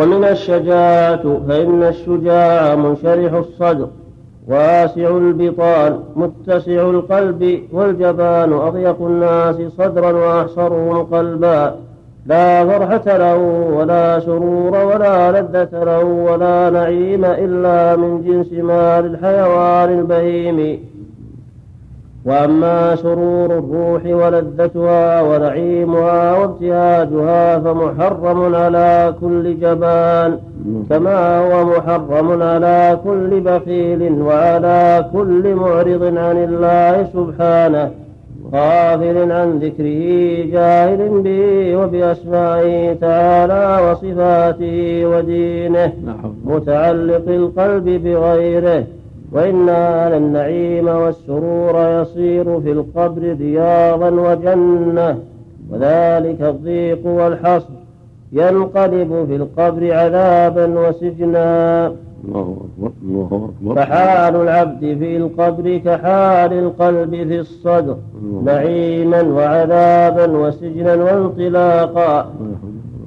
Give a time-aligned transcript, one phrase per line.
[0.00, 3.88] ومن الشجاعة فإن الشجاع منشرح الصدر
[4.48, 11.74] واسع البطان متسع القلب والجبان أضيق الناس صدرا وأحصرهم قلبا.
[12.26, 13.36] لا فرحة له
[13.76, 20.78] ولا سرور ولا لذة له ولا نعيم إلا من جنس مال الحيوان البهيم.
[22.24, 30.38] وأما سرور الروح ولذتها ونعيمها وابتهاجها فمحرم على كل جبان
[30.90, 37.90] كما هو محرم على كل بخيل وعلى كل معرض عن الله سبحانه
[38.54, 45.92] غافل عن ذكره جاهل به وبأسمائه تعالى وصفاته ودينه
[46.44, 48.84] متعلق القلب بغيره.
[49.32, 55.18] وإن هذا النعيم والسرور يصير في القبر رياضا وجنة
[55.70, 57.74] وذلك الضيق والحصر.
[58.32, 61.86] ينقلب في القبر عذابا وسجنا.
[62.24, 63.74] الله أكبر الله أكبر.
[63.74, 67.96] فحال العبد في القبر كحال القلب في الصدر.
[68.44, 72.30] نعيما وعذابا وسجنا وانطلاقا.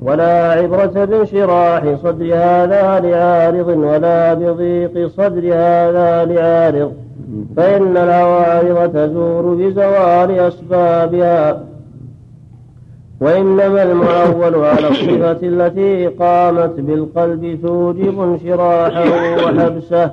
[0.04, 6.92] ولا عبرة بانشراح صدر هذا لعارض ولا بضيق صدر هذا لعارض.
[7.58, 11.64] فإن العوارض تزور بزوال أسبابها.
[13.22, 19.04] وإنما المعول على الصفة التي قامت بالقلب توجب انشراحه
[19.45, 20.12] وحبسه.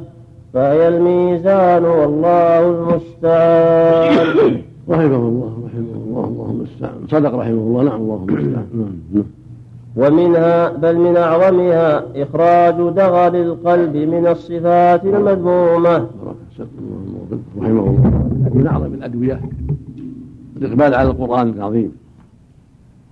[0.54, 4.36] فهي الميزان والله المستعان.
[4.90, 7.82] رحمه الله رحمه الله اللهم المستعان صدق رحمه الله.
[7.82, 8.66] نعم اللهم المستعان
[9.14, 9.24] نعم.
[9.96, 16.08] ومنها بل من أعظمها إخراج دغل القلب من الصفات المذمومة.
[17.58, 18.50] رحمه الله.
[18.54, 19.40] من أعظم الأدوية
[20.56, 21.92] الإقبال على القرآن العظيم.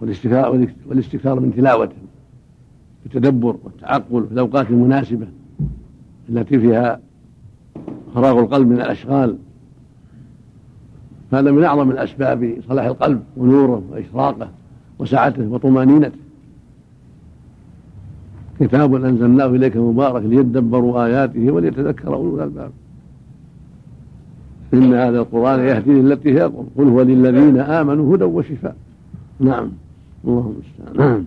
[0.01, 1.97] والاستكثار والاستكثار من تلاوته.
[3.05, 5.27] والتدبر والتعقل في الأوقات المناسبة.
[6.29, 7.01] التي فيها
[8.15, 9.37] فراغ القلب من الأشغال.
[11.33, 14.49] هذا من أعظم الأسباب صلاح القلب ونوره وإشراقه
[14.99, 16.28] وسعته وطمأنينته.
[18.61, 22.71] كتاب أنزلناه إليك مبارك ليدبروا آياته وليتذكر أولو الألباب.
[24.75, 26.43] إن هذا القرآن يهدي للتي هي
[26.77, 28.77] قل هو للذين آمنوا هدى وشفاء.
[29.41, 29.69] نعم.
[30.25, 31.25] اللهم المستعان نعم.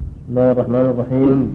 [0.00, 1.52] بسم الله الرحمن الرحيم.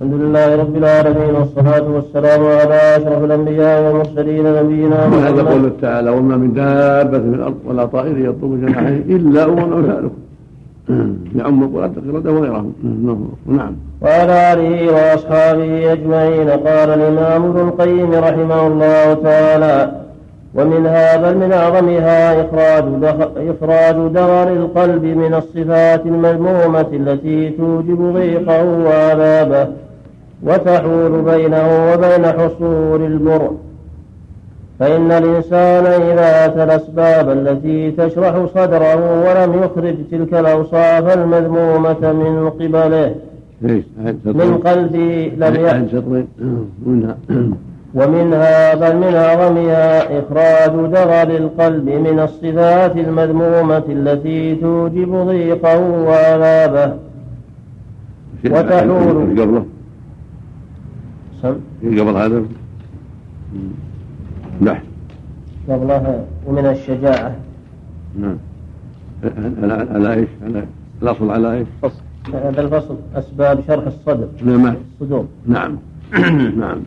[0.00, 5.22] الحمد لله رب العالمين والصلاة والسلام على أشرف الأنبياء والمرسلين نبينا محمد.
[5.22, 10.16] هذا قوله تعالى وما من دابة في الأرض ولا طائر يطلب جناحيه إلا أمم أمثالكم
[11.36, 12.66] يعم القرآن تقرده وغيره
[13.46, 13.76] نعم.
[14.02, 19.92] وعلى آله وأصحابه أجمعين قال الإمام ابن القيم رحمه الله تعالى
[20.54, 22.84] ومنها بل من أعظمها إخراج
[23.36, 29.68] إخراج دغر القلب من الصفات المذمومة التي توجب ضيقه وعذابه
[30.42, 33.50] وتحول بينه وبين حصول البر
[34.80, 38.96] فإن الإنسان إذا أتى الأسباب التي تشرح صدره
[39.26, 43.14] ولم يخرج تلك الأوصاف المذمومة من قبله
[44.24, 46.24] من قلبي لم يحصل
[47.94, 56.92] ومنها بل من أعظمها إخراج دغل القلب من الصفات المذمومة التي توجب ضيقه وعذابه
[58.44, 59.40] وتحول.
[59.40, 59.64] قبله.
[61.82, 62.42] قبل هذا؟
[64.60, 64.78] نعم.
[65.68, 67.36] قبلها ومن الشجاعة.
[68.20, 68.36] نعم.
[69.94, 70.64] على إيش؟ على
[71.02, 72.02] الأصل على إيش؟ فصل
[72.34, 72.96] هذا الفصل.
[73.14, 74.28] أسباب شرح الصدر.
[74.42, 74.76] نعم.
[75.00, 75.26] الصدور.
[75.46, 75.78] نعم.
[76.62, 76.82] نعم.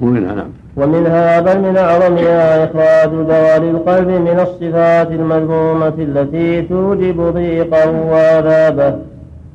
[0.00, 0.48] ومنها نعم.
[0.76, 8.98] ومنها بل من أعظمها إخراج دوال القلب من الصفات المذمومة التي توجب ضيقه وعذابه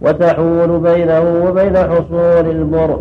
[0.02, 3.00] وتحول بينه وبين حصول البر.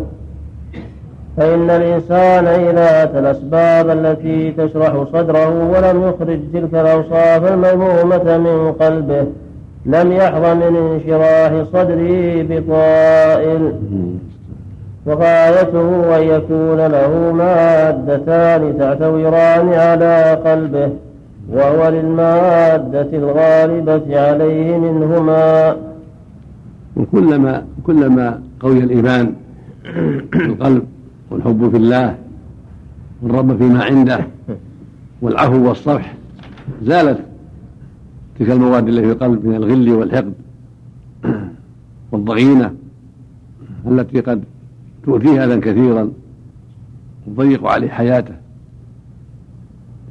[1.37, 9.25] فإن الإنسان إذا أتى الأسباب التي تشرح صدره ولم يخرج تلك الأوصاف المذمومة من قلبه
[9.85, 13.73] لم يحظى من انشراح صدره بطائل.
[15.05, 20.89] وغايته أن يكون له مادتان تعتوران على قلبه
[21.53, 25.75] وهو للمادة الغالبة عليه منهما.
[26.97, 29.33] وكلما كلما قوي الإيمان
[30.31, 30.83] في القلب
[31.33, 32.17] والحب في الله
[33.21, 34.27] والرب فيما عنده
[35.21, 36.13] والعفو والصفح
[36.83, 37.25] زالت
[38.39, 40.33] تلك المواد التي في القلب من الغل والحقد
[42.11, 42.75] والضغينة
[43.87, 44.43] التي قد
[45.03, 46.11] تؤتيه أذى كثيرا
[47.27, 48.35] تضيق عليه حياته.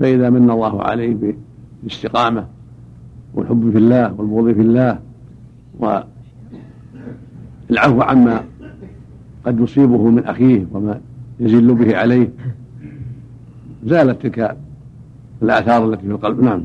[0.01, 1.17] فإذا من الله عليه
[1.83, 2.47] بالاستقامة
[3.35, 4.99] والحب في الله والبغض في الله
[7.71, 8.45] العفو عما
[9.47, 11.01] قد يصيبه من أخيه وما
[11.43, 12.29] يزل به عليه.
[13.87, 14.57] زالت تلك
[15.43, 16.43] الآثار التي في القلب.
[16.43, 16.63] نعم.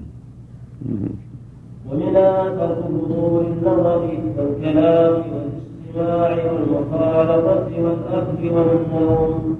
[1.92, 4.02] ومنها ترك حضور النظر
[4.38, 9.58] والكلام والاستماع والمخالطة والأكل والنوم.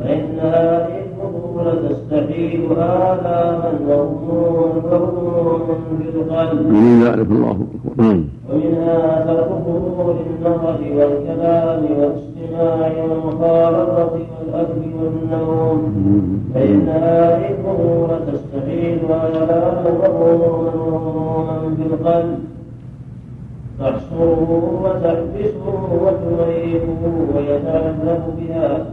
[0.00, 6.66] فإن هذه الفضول تستحيل آلاما وهموما وهموما في القلب.
[6.66, 7.66] من يعرف الله.
[7.96, 8.24] نعم.
[8.50, 14.18] ومنها ترك حضور النظر والكلام والاستماع والمخالطة
[14.50, 15.80] والأكل والنوم
[16.54, 17.54] فإن هذه
[19.04, 22.38] آلاما وهموما وهموما في القلب.
[23.78, 28.86] تحصره وتحبسه وتميته ويتعلق بها.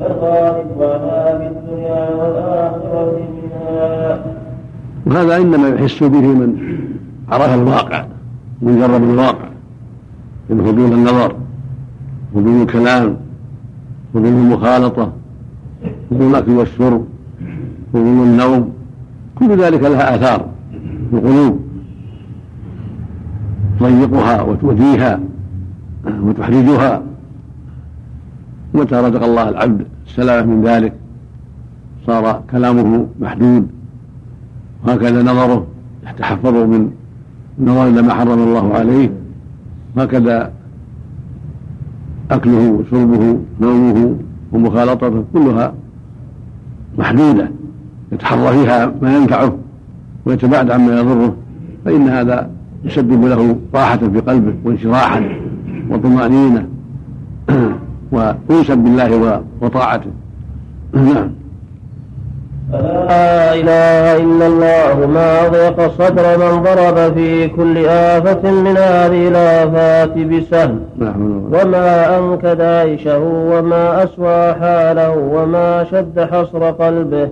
[0.00, 4.24] فالغالب على في الدنيا والآخرة منها.
[5.06, 6.78] وهذا إنما يحس به من
[7.28, 8.04] عرف الواقع
[8.62, 9.48] من جرب الواقع
[10.50, 11.34] من فضول النظر
[12.34, 13.23] فضول الكلام.
[14.14, 15.12] فضول المخالطة
[16.10, 17.04] فضول الأكل والشرب
[17.92, 18.72] فضول النوم.
[19.38, 20.46] كل ذلك لها آثار
[21.10, 21.60] في القلوب.
[23.80, 25.20] تضيقها وتؤذيها
[26.06, 27.02] وتحرجها.
[28.74, 30.92] متى رزق الله العبد السلامة من ذلك؟
[32.06, 33.68] صار كلامه محدود.
[34.86, 35.66] وهكذا نظره
[36.10, 36.90] يتحفظ من
[37.58, 39.10] النظر إلى ما حرم الله عليه.
[39.96, 40.52] وهكذا
[42.30, 44.16] أكله وشربه نومه
[44.52, 45.74] ومخالطته كلها
[46.98, 47.50] محدودة
[48.12, 49.56] يتحرى فيها ما ينفعه
[50.26, 51.36] ويتباعد عما يضره
[51.84, 52.50] فإن هذا
[52.84, 55.30] يسبب له راحة في قلبه وانشراحا
[55.90, 56.66] وطمأنينة
[58.12, 60.10] وينسب بالله وطاعته.
[60.94, 61.30] نعم.
[62.82, 70.18] لا إله إلا الله ما ضيق صدر من ضرب في كل آفة من هذه الآفات
[70.18, 70.80] بسهم.
[71.52, 77.28] وما أنكد عيشه وما أسوى حاله وما شد حصر قلبه.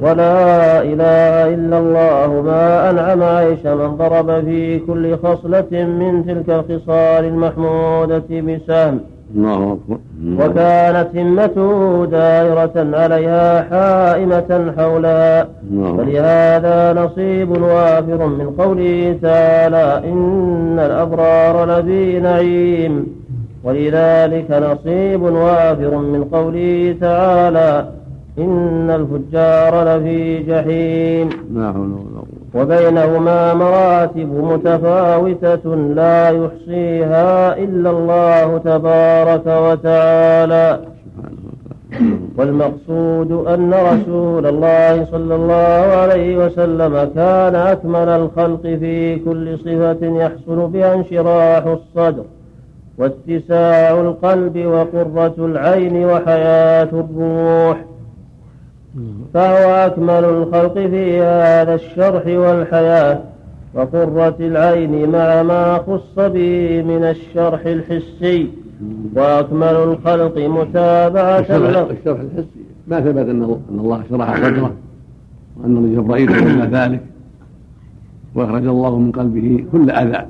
[0.00, 7.24] ولا إله إلا الله ما أنعم عيش من ضرب في كل خصلة من تلك الخصال
[7.24, 9.00] المحمودة بسهم.
[9.36, 9.98] الله أكبر.
[10.38, 22.20] وكانت همته دائرة عليها حائمة حولها ولهذا نصيب وافر من قوله تعالى إن الأبرار لفي
[22.20, 23.06] نعيم.
[23.64, 27.88] ولذلك نصيب وافر من قوله تعالى
[28.38, 31.28] إن الفجار لفي جحيم.
[31.54, 31.90] لا حول
[32.54, 40.80] وبينهما مراتب متفاوتة لا يحصيها إلا الله تبارك وتعالى.
[42.38, 50.66] والمقصود أن رسول الله صلى الله عليه وسلم كان أكمل الخلق في كل صفة يحصل
[50.66, 52.24] بها انشراح الصدر
[52.98, 57.78] واتساع القلب وقرة العين وحياة الروح.
[59.34, 63.20] فهو أكمل الخلق في هذا الشرح والحياة
[63.74, 68.48] وقرة العين مع ما خص به من الشرح الحسي.
[69.14, 72.60] وأكمل الخلق متابعة الشرح, الشرح الحسي.
[72.88, 74.72] ما ثبت أن الله شرح صدره
[75.56, 77.00] وأن جبرائيل إلى ذلك
[78.34, 80.26] وأخرج الله من قلبه كل أذى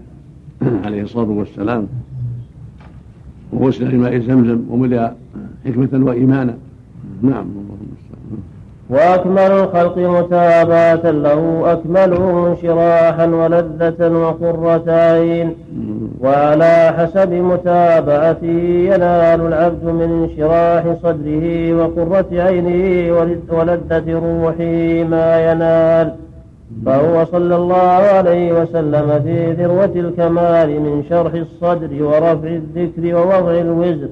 [0.85, 1.87] عليه الصلاة والسلام.
[3.53, 5.09] وغسل بماء زمزم وملئ
[5.67, 6.55] حكمة وإيمانا.
[7.23, 7.47] نعم.
[8.91, 15.55] وأكمل الخلق متابعة له أكملهم انشراحا ولذة وقرة عين
[16.21, 18.61] وعلى حسب متابعته
[18.93, 23.13] ينال العبد من انشراح صدره وقرة عينه
[23.51, 26.15] ولذة روحه ما ينال.
[26.87, 34.09] فهو صلى الله عليه وسلم في ذروة الكمال من شرح الصدر ورفع الذكر ووضع الوزر.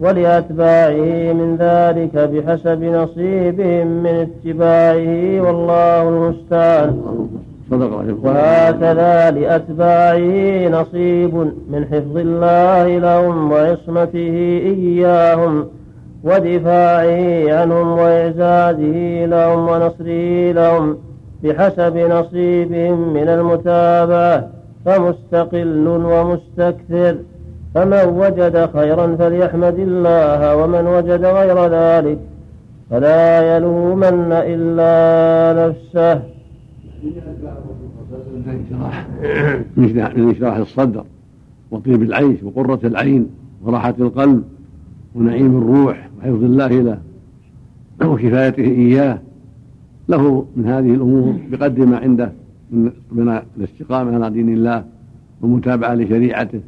[0.00, 7.00] ولأتباعه من ذلك بحسب نصيبهم من اتباعه والله المستعان.
[8.22, 11.34] وهكذا لأتباعه نصيب
[11.70, 15.66] من حفظ الله لهم وعصمته إياهم
[16.24, 20.96] ودفاعه عنهم وإعزازه لهم ونصره لهم
[21.42, 24.48] بحسب نصيبهم من المتابعة
[24.84, 27.16] فمستقل ومستكثر.
[27.74, 32.18] فمن وجد خيرا فليحمد الله ومن وجد غير ذلك
[32.90, 36.22] فلا يلومن إلا نفسه.
[39.76, 41.04] من إشراح الصدر
[41.70, 43.26] وطيب العيش وقرة العين
[43.64, 44.42] وراحة القلب
[45.14, 46.98] ونعيم الروح وحفظ الله له
[48.04, 49.18] وكفايته إياه.
[50.08, 52.32] له من هذه الأمور بقدر ما عنده
[53.12, 54.84] من الاستقامة على دين الله
[55.40, 56.60] والمتابعة لشريعته.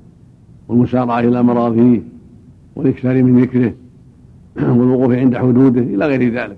[0.69, 2.03] والمسارعة إلى مراضيه
[2.77, 3.75] والإكثار من ذكره
[4.79, 6.57] والوقوف عند حدوده إلى غير ذلك.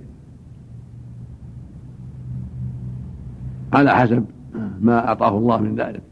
[3.72, 4.24] على حسب
[4.80, 6.02] ما أعطاه الله من ذلك.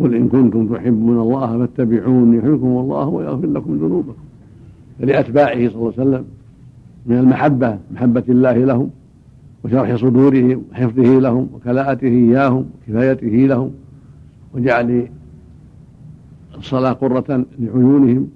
[0.00, 4.22] قل إن كنتم تحبون الله فاتبعوني يحبكم الله ويغفر لكم ذنوبكم.
[5.00, 6.24] فلأتباعه صلى الله عليه وسلم
[7.06, 8.90] من المحبة محبة الله لهم
[9.64, 13.70] وشرح صدورهم وحفظه لهم وكلاءته إياهم وكفايته لهم
[14.54, 15.08] وجعل
[16.62, 18.28] الصلاة قرة لعيونهم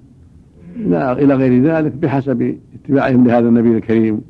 [0.95, 4.21] إلى غير ذلك بحسب اتباعهم لهذا النبي الكريم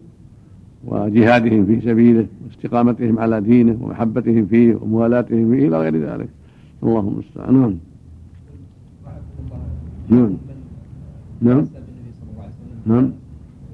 [0.87, 6.29] وجهادهم في سبيله واستقامتهم على دينه ومحبتهم فيه وموالاتهم فيه إلى غير ذلك.
[6.83, 7.75] اللهم المستعان نعم.
[10.09, 10.37] نعم.
[11.41, 11.65] نعم.
[12.85, 13.11] نعم.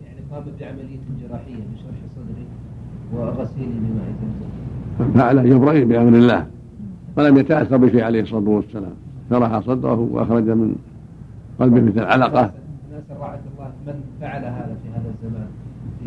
[0.04, 2.48] يعني قام بعملية جراحية بشرح صدره
[3.14, 6.48] وغسيل بماء زمزم فعل جبرائيل بأمر الله
[7.18, 9.03] ولم يتأثر بشيء عليه الصلاة والسلام.
[9.30, 10.76] شرح صدره وأخرج من
[11.60, 12.52] قلبه مثل رعاية الله
[13.88, 15.48] من فعل هذا في هذا الزمان؟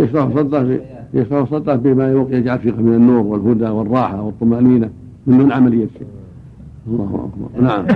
[0.01, 0.81] يشرح صدره
[1.15, 4.91] يشرح صدره بما يجعل فيه من النور والهدى والراحة والطمأنينة
[5.27, 6.07] من دون عملية شيء.
[6.87, 7.63] الله أكبر.
[7.63, 7.87] نعم.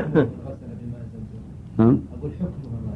[1.78, 1.98] نعم.
[2.18, 2.94] أقول حكمه الله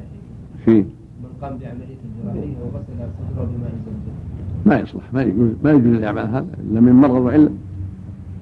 [0.64, 0.88] يحييه في.
[1.22, 4.14] من قام بعملية جراحية وغسل صدره بماء زمزم
[4.66, 5.02] ما يصلح.
[5.12, 7.50] ما يجوز ما يجوز يعمل هذا إلا من مرض وعلة.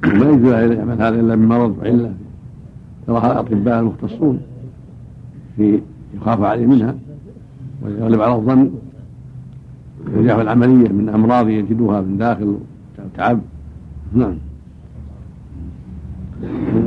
[0.21, 2.13] ما يجوز يعمل هذا إلا من مرض وعلة.
[3.09, 4.41] يراها الأطباء المختصون
[5.57, 5.81] في
[6.15, 6.95] يخاف عليه منها
[7.83, 8.71] ويغلب على الظن
[10.17, 12.59] يرجع العملية من أمراض يجدوها من داخل
[13.17, 13.41] تعب.
[14.13, 14.35] نعم.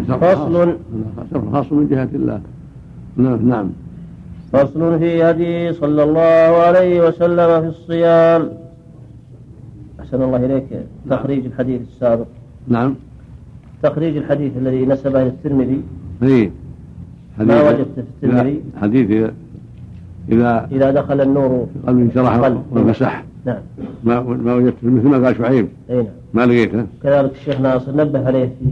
[0.07, 0.77] فصل.
[1.51, 2.41] خاص من جهة الله.
[3.17, 3.69] نعم نعم.
[4.53, 8.49] فصل في هدي صلى الله عليه وسلم في الصيام.
[9.99, 10.67] أحسن الله إليك.
[11.09, 12.25] تخريج الحديث السابق.
[12.67, 12.95] نعم.
[13.83, 15.81] تخريج الحديث الذي نسبه للترمذي
[16.23, 16.51] اي
[17.39, 19.33] ما وجدت في الترمذي؟ حديث إذا
[20.31, 23.57] إذا إذا دخل النور في قلب انشرح ومسح نعم.
[24.03, 25.67] ما ما وجدت مثل ما قال شعيب.
[25.89, 26.05] أي نعم.
[26.33, 28.65] ما لقيته كذلك الشيخ ناصر نبه عليه في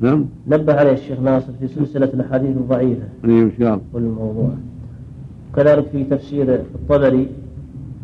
[0.00, 0.24] نعم.
[0.48, 3.02] نبه عليه الشيخ ناصر في سلسلة الأحاديث الضعيفة.
[3.24, 4.50] اي وش قال؟ والموضوع.
[5.56, 7.28] كذلك في تفسير الطبري.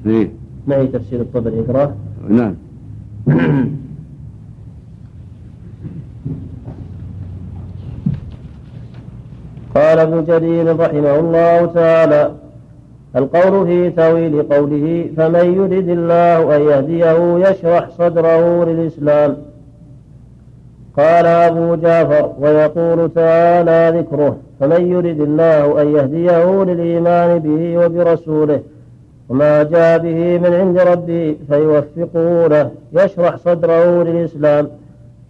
[0.07, 0.31] اي
[0.69, 1.95] معي تفسير الطبري؟ اقرأه.
[2.29, 2.55] نعم.
[9.75, 12.31] قال ابن جرير رحمه الله تعالى
[13.17, 19.37] القول في تأويل قوله فمن يرد الله أن يهديه يشرح صدره للإسلام
[20.97, 28.61] قال أبو جعفر ويقول تعالى ذكره فمن يرد الله أن يهديه للإيمان به وبرسوله
[29.29, 34.69] وما جاء به من عند ربه فيوفقه له يشرح صدره للإسلام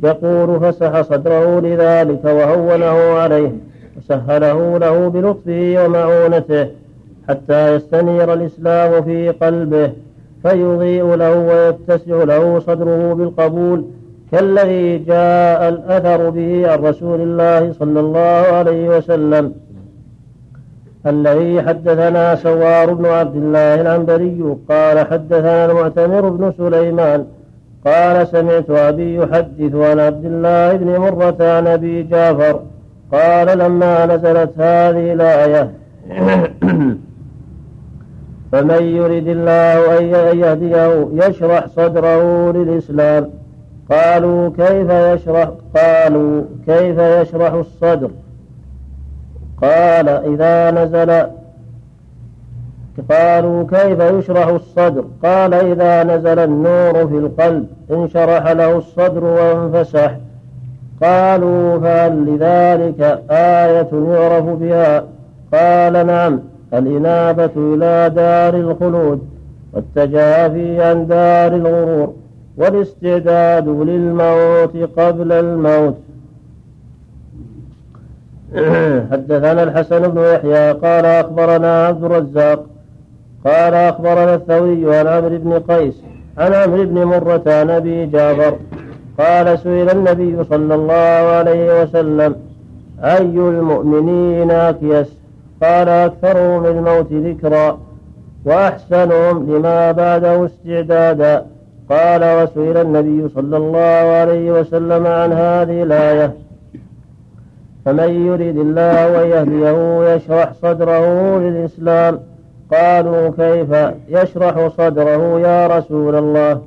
[0.04, 3.52] يقول فسح صدره لذلك وهونه عليه
[4.00, 6.66] وسهله له بلطفه ومعونته
[7.28, 9.92] حتى يستنير الإسلام في قلبه
[10.42, 13.85] فيضيء له ويتسع له صدره بالقبول
[14.33, 19.52] كالذي جاء الأثر به عن رسول الله صلى الله عليه وسلم.
[21.07, 27.26] الذي حدثنا سوار بن عبد الله العنبري قال حدثنا المعتمر بن سليمان
[27.87, 32.61] قال سمعت أبي يحدث عن عبد الله بن مرة عن أبي جعفر
[33.12, 35.71] قال لما نزلت هذه الآية
[38.52, 43.31] فمن يرد الله أن يهديه يشرح صدره للإسلام.
[43.90, 48.11] قالوا كيف يشرح قالوا كيف يشرح الصدر؟
[49.62, 51.26] قال إذا نزل
[53.11, 60.17] قالوا كيف يشرح الصدر؟ قال إذا نزل النور في القلب انشرح له الصدر وانفسح.
[61.02, 65.04] قالوا فهل لذلك آية يعرف بها؟
[65.52, 66.40] قال نعم
[66.75, 69.21] الإنابة إلى دار الخلود
[69.73, 72.12] والتجافي عن دار الغرور
[72.57, 75.97] والاستعداد للموت قبل الموت.
[79.12, 82.66] حدثنا الحسن بن يحيى قال أخبرنا عبد الرزاق
[83.45, 86.02] قال أخبرنا الثوري عن عمرو بن قيس
[86.38, 88.57] عن عمرو بن مرة عن أبي جابر
[89.19, 92.37] قال سئل النبي صلى الله عليه وسلم
[93.05, 95.07] أي المؤمنين أكيس
[95.62, 97.79] قال أكثرهم للموت ذكرا
[98.45, 101.47] وأحسنهم لما بعده استعدادا.
[101.90, 103.79] قال وسئل النبي صلى الله
[104.21, 106.35] عليه وسلم عن هذه الآية
[107.85, 112.21] فمن يريد الله أن يهديه يشرح صدره للإسلام
[112.73, 113.69] قالوا كيف
[114.09, 116.61] يشرح صدره يا رسول الله؟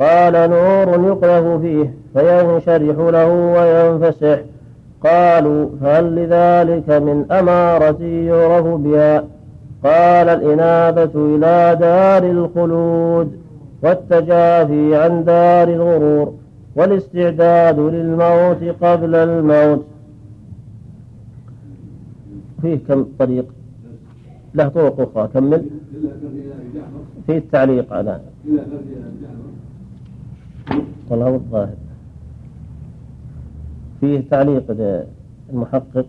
[0.00, 4.40] قال نور يقذف فيه فينشرح له وينفسح.
[5.04, 9.18] قالوا فهل لذلك من أمارة يعرف بها؟
[9.84, 13.32] قال الإنابة إلى دار الخلود
[13.82, 16.34] والتجافي عن دار الغرور
[16.76, 19.84] والاستعداد للموت قبل الموت.
[22.62, 23.46] فيه كم طريق؟
[24.54, 25.64] له طرق أخرى كمل
[27.26, 28.20] فيه التعليق على.
[31.10, 31.74] والله الظاهر
[34.00, 34.64] فيه تعليق
[35.52, 36.06] المحقق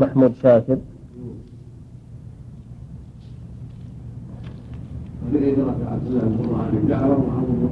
[0.00, 0.78] محمود شاكر.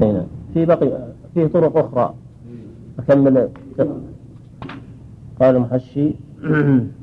[0.00, 2.14] هنا في بقي فيه طرق أخرى.
[2.98, 3.48] أكمل.
[5.40, 6.14] قال المحشي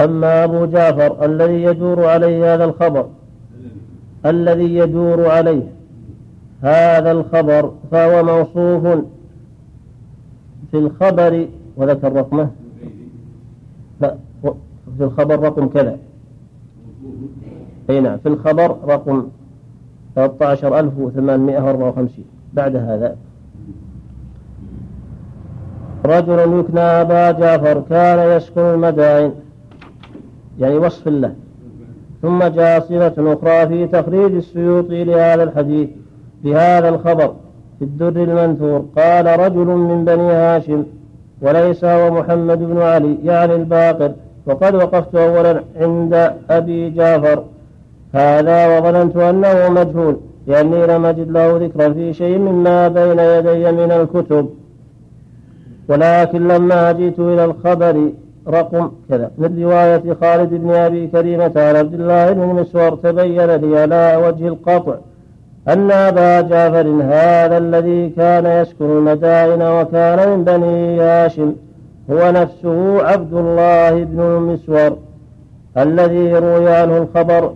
[0.00, 3.06] أما أبو جعفر الذي يدور عليه هذا الخبر
[4.26, 5.62] الذي يدور عليه
[6.62, 9.04] هذا الخبر فهو موصوف
[10.70, 12.50] في الخبر وذكر رقمه.
[14.98, 15.98] في الخبر رقم كذا.
[17.90, 19.28] أي نعم في الخبر رقم
[20.16, 23.16] 13854 بعد هذا.
[26.06, 29.32] رجل يكنى أبا جعفر كان يسكن المدائن.
[30.60, 31.32] يعني وصف له
[32.22, 35.88] ثم جاء صلة أخرى في تخريج السيوطي لهذا الحديث
[36.44, 37.34] بهذا الخبر
[37.78, 40.84] في الدر المنثور قال رجل من بني هاشم
[41.42, 44.12] وليس هو محمد بن علي يعني الباقر
[44.46, 47.44] وقد وقفت أولا عند أبي جعفر.
[48.14, 53.90] هذا وظننت أنه مجهول لأني لم أجد له ذكرا في شيء مما بين يدي من
[53.92, 54.48] الكتب.
[55.88, 58.10] ولكن لما جئت إلى الخبر
[58.48, 59.30] رقم كذا.
[59.38, 64.48] من رواية خالد بن أبي كريمة عن عبد الله بن مسور تبين لي على وجه
[64.48, 64.94] القطع
[65.68, 71.54] أن أبا جعفر هذا الذي كان يسكن المدائن وكان من بني هاشم
[72.10, 74.96] هو نفسه عبد الله بن المسور
[75.78, 77.54] الذي روي عنه الخبر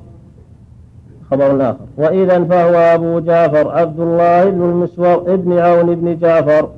[1.31, 1.87] خبر آخر.
[1.99, 6.69] وإذا فهو أبو جعفر عبد الله بن المسور ابن عون بن جعفر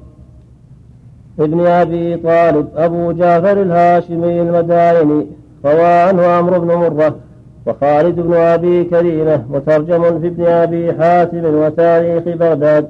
[1.40, 5.27] ابن أبي طالب أبو جعفر الهاشمي المدائني
[5.64, 7.16] روى عنه عمرو بن مرة
[7.66, 12.88] وخالد بن أبي كريمة مترجم في ابن أبي حاتم وتاريخ بغداد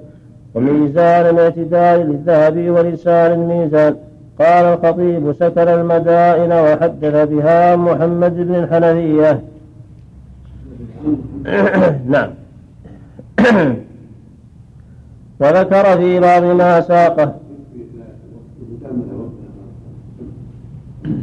[0.54, 3.96] وميزان الاعتدال للذهبي ولسان الميزان.
[4.40, 9.40] قال الخطيب سكن المدائن وحدث بها محمد بن الحنفية.
[12.14, 12.30] نعم.
[15.40, 17.34] وذكر في بعض ما ساقه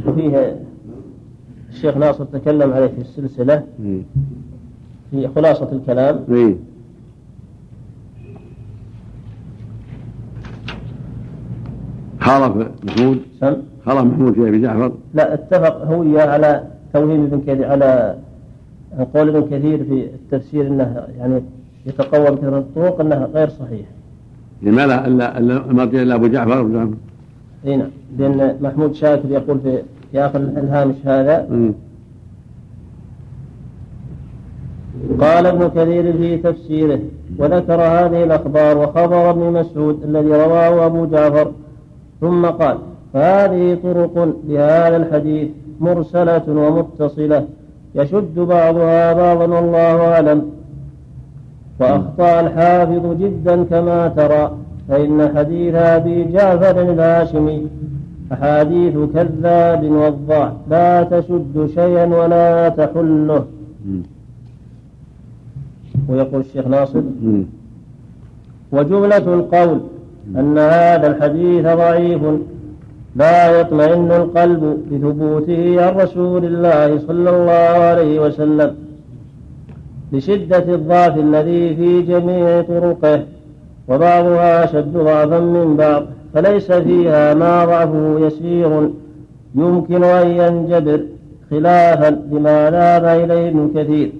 [0.06, 0.56] وفيه
[1.70, 3.62] الشيخ ناصر تكلم عليه في السلسلة
[5.10, 6.24] في خلاصة الكلام.
[12.20, 13.18] خالف محمود؟
[13.84, 18.16] خالف محمود في أبي جعفر؟ لا اتفق هو على توهيم ابن كثير على
[19.14, 21.42] قول ابن كثير في التفسير إنه يعني
[21.86, 23.86] يتقوى بكثرة الطرق إنها غير صحيح.
[24.62, 26.90] لما لا إلا المرجع الا ابو جعفر؟
[27.66, 27.88] اي نعم.
[28.18, 31.46] لأن محمود شاكر يقول في في آخر الهامش هذا
[35.20, 37.00] قال ابن كثير في تفسيره
[37.38, 41.52] وذكر هذه الأخبار وخبر ابن مسعود الذي رواه أبو جعفر
[42.20, 42.78] ثم قال
[43.12, 45.48] فهذه طرق لهذا الحديث
[45.80, 47.46] مرسلة ومتصلة
[47.94, 50.50] يشد بعضها بعضا والله أعلم
[51.80, 54.52] وأخطأ الحافظ جدا كما ترى.
[54.88, 57.66] فإن حديث أبي جعفر الهاشمي
[58.32, 63.44] أحاديث كذاب وضاع لا تشد شيئا ولا تحله.
[66.08, 67.02] ويقول الشيخ ناصر
[68.72, 69.80] وجملة القول
[70.36, 72.20] أن هذا الحديث ضعيف
[73.16, 78.74] لا يطمئن القلب بثبوته عن رسول الله صلى الله عليه وسلم
[80.12, 83.22] لشدة الضعف الذي في جميع طرقه.
[83.88, 86.02] وبعضها أشد ضعفا من بعض
[86.34, 88.90] فليس فيها ما ضعفه يسير.
[89.54, 91.00] يمكن أن ينجبر
[91.50, 94.12] خلافا لما ذهب إليه ابن كثير.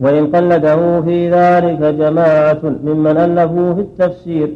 [0.00, 4.48] وإن قلده في ذلك جماعة ممن ألفوا في التفسير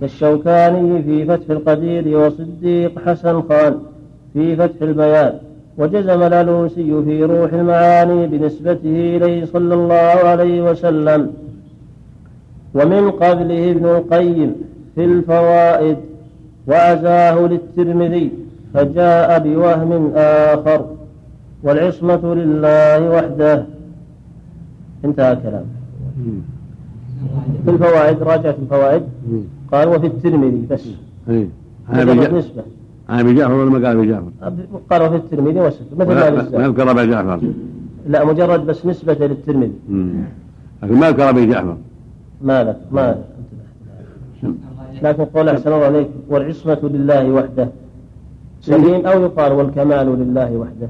[0.00, 3.74] كالشوكاني في فتح القدير وصديق حسن خان
[4.32, 5.32] في فتح البيان
[5.78, 9.94] وجزم الألوسي في روح المعاني بنسبته إليه صلى الله
[10.30, 11.30] عليه وسلم.
[12.74, 14.54] ومن قبله ابن القيم
[14.94, 15.96] في الفوائد
[16.68, 18.30] وعزاه للترمذي
[18.74, 20.86] فجاء بوهم آخر
[21.62, 23.66] والعصمة لله وحده.
[25.04, 25.64] انتهى كلام
[27.64, 29.02] في الفوائد راجعت الفوائد.
[29.72, 30.88] قال وفي الترمذي بس.
[31.28, 32.38] أبي جعفر.
[32.38, 32.62] نسبة.
[33.08, 34.30] عن أبي جعفر ولا ما قال أبي جعفر؟
[34.90, 36.64] قال وفي الترمذي وسكت مثل ما.
[36.64, 37.40] يذكر ابا جعفر.
[38.08, 39.72] لا مجرد بس نسبة للترمذي.
[40.82, 41.76] لكن ما يذكر أبي جعفر.
[42.42, 43.16] ما لك ما
[45.02, 47.68] لكن قول أحسن الله عليك والعصمة لله وحده.
[48.60, 50.88] سليم أو يقال والكمال لله وحده.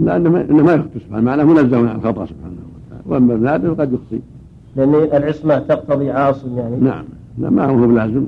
[0.00, 3.02] لأنه ما إنه ما يخطئ سبحانه معناه منزه عن الخطا سبحانه وتعالى.
[3.06, 4.18] وأما ابن آدم قد يخطئ
[4.76, 6.76] لأن العصمة تقتضي عاصم يعني.
[6.76, 7.04] نعم.
[7.38, 8.26] لا ما هو بلازم.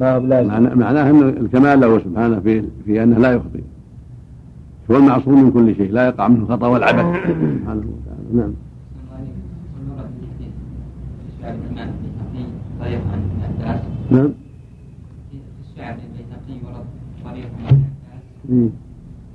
[0.00, 0.48] ما هو بلازم.
[0.48, 3.60] معناه معناه ان الكمال له سبحانه في في أنه لا يخطئ
[4.90, 7.04] هو المعصوم من كل شيء لا يقع منه الخطا والعبث
[7.60, 8.34] سبحانه وتعالى.
[8.34, 8.52] نعم.
[12.80, 13.80] طريق عن ابن عباس
[14.10, 14.32] نعم
[15.30, 15.36] في
[15.70, 16.84] الشعر البيهقي ورد
[17.24, 17.82] طريق عن ابن
[18.52, 18.70] عباس.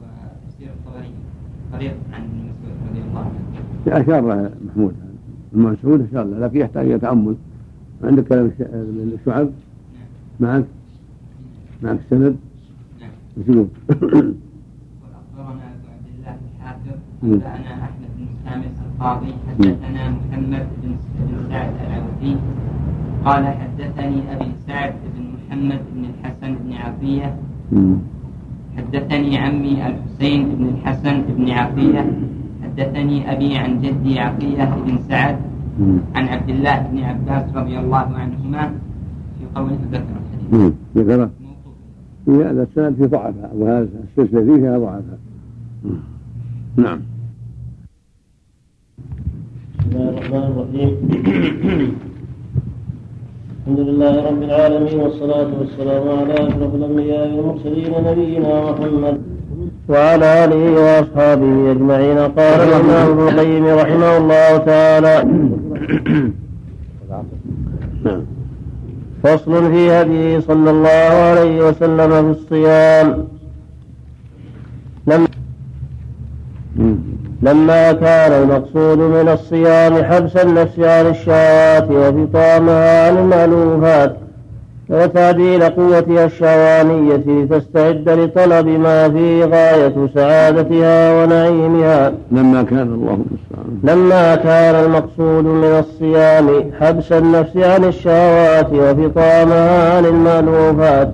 [0.02, 1.12] وتفسير الطبري
[1.74, 3.32] طريق عن ابن مسعود رضي الله
[3.88, 4.96] عنه أشار له محمود
[5.54, 7.36] ابن مسعود أشار له لكن يحتاج إلى تأمل
[8.04, 8.62] عندك كلام الش-
[9.22, 9.50] الشعب
[10.40, 10.66] معك
[11.84, 12.36] معك السند
[13.02, 17.34] نعم وش يقول؟ واخبرنا ابو عبد الله الحافظ مم.
[17.34, 18.66] أنبأنا أحمد بن سامس
[19.02, 20.92] القاضي حدثنا محمد بن
[21.50, 22.36] سعد العوفي
[23.26, 27.36] قال حدثني أبي سعد بن محمد بن الحسن بن عطيه
[27.72, 27.98] مم.
[28.78, 32.06] حدثني عمي الحسين بن الحسن بن عطيه
[32.64, 35.38] حدثني أبي عن جدي عطيه بن سعد.
[36.16, 38.72] عن عبد الله بن عباس رضي الله عنهما.
[39.40, 40.74] في قوله ذكر الحديث.
[40.96, 41.30] ذكره
[42.28, 45.18] هذا السند في ضعفها وهذا السلسلة فيه فيها ضعفها.
[46.78, 47.00] نعم.
[49.82, 50.92] بسم الله الرحمن الرحيم
[53.62, 59.18] الحمد لله رب العالمين والصلاة والسلام على أشرف الأنبياء والمرسلين نبينا محمد
[59.90, 65.16] وعلى آله وأصحابه أجمعين قال الإمام ابن القيم رحمه الله تعالى
[69.24, 73.08] فصل في هديه صلى الله عليه وسلم في الصيام
[75.08, 75.28] لم
[76.76, 76.98] مم.
[77.42, 84.16] لما كان المقصود من الصيام حبس النفس عن الشهوات وفطامها عن المألوفات
[84.90, 93.18] وتعديل قوتها الشهوانية لتستعد لطلب ما فيه غاية سعادتها ونعيمها لما كان الله
[93.84, 101.12] لما كان المقصود من الصيام حبس النفس عن الشهوات وفطامها عن المألوفات.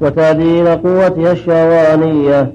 [0.00, 2.52] وتعديل قوتها الشهوانية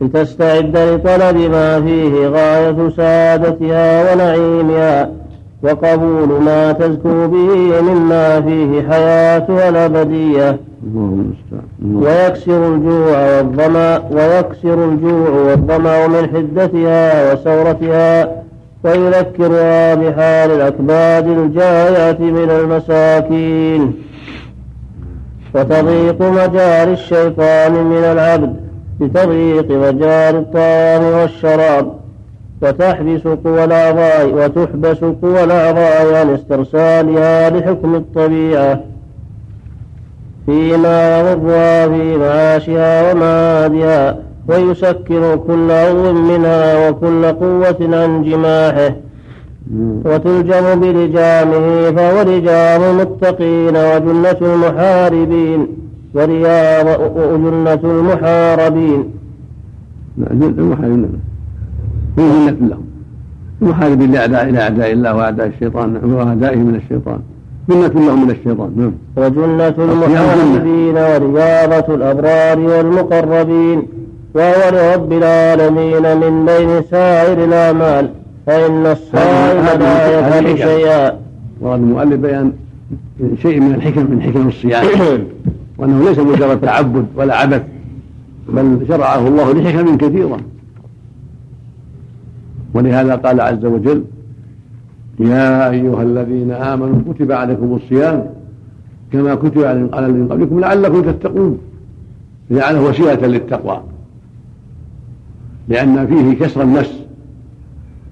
[0.00, 5.10] لتستعد لطلب ما فيه غاية سعادتها ونعيمها
[5.62, 10.58] وقبول ما تزكو به مما فيه حياتها الأبدية.
[11.94, 18.28] ويكسر الجوع والظمأ ويكسر الجوع والظمأ من حدتها وسورتها
[18.84, 23.92] ويذكرها بحال الأكباد الجائعة من المساكين
[25.54, 28.65] وتضيق مجاري الشيطان من العبد
[29.00, 31.92] بتضييق مجاري الطعام والشراب
[32.62, 38.80] وتحبس قوى الأعضاء وتحبس قوى الأعضاء عن استرسالها لحكم الطبيعة
[40.46, 48.94] فيما يضرها في معاشها ومعادها ويسكر كل عضو منها وكل قوة عن جماحه.
[50.04, 55.66] وتلجم بلجامه فهو لجام المتقين وجنة المحاربين
[56.16, 59.04] ورياض وجنة المحاربين.
[60.32, 61.20] المحاربين.
[62.18, 62.86] هي جنة لهم
[63.62, 67.18] المحاربين لأعداء إلى أعداء الله وأعداء الشيطان وأعدائه من الشيطان.
[67.68, 68.72] جنة لهم من الشيطان.
[68.76, 68.92] نعم.
[69.16, 73.82] وجنة المحاربين ورياضة الأبرار والمقربين.
[74.34, 78.10] وهو لرب العالمين من بين سائر الأعمال.
[78.46, 80.58] فإن الصائم لا يفعل.
[80.58, 81.12] شيئا.
[81.60, 82.52] ورد المؤلف بيان
[83.42, 84.84] شيء من الحكم من حكم الصيام.
[85.78, 87.62] وأنه ليس مجرد تعبد ولا عبث
[88.48, 90.36] بل شرعه الله لحكم كثيرة.
[92.74, 94.04] ولهذا قال عز وجل
[95.20, 98.26] يا أيها الذين آمنوا كتب عليكم الصيام
[99.12, 101.58] كما كتب على الذين قبلكم لعلكم تتقون.
[102.50, 103.82] جعله وسيلة للتقوى
[105.68, 107.00] لأن فيه كسر النفس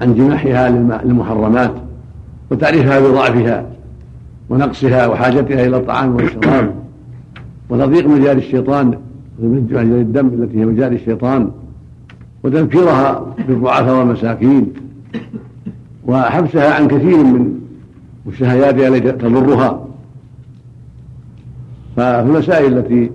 [0.01, 1.73] عن جماحها للم- للمحرمات
[2.51, 3.67] وتعريفها بضعفها
[4.51, 6.74] ونقصها وحاجتها إلى الطعام والشراب.
[7.69, 8.99] وتضييق مجال الشيطان
[9.43, 11.51] مجال الدم التي هي مجال الشيطان
[12.43, 14.73] وتذكيرها بالضعفاء والمساكين
[16.07, 17.61] وحبسها عن كثير من
[18.27, 19.87] مشتهياتها التي تضرها.
[21.97, 23.11] فالمسائل التي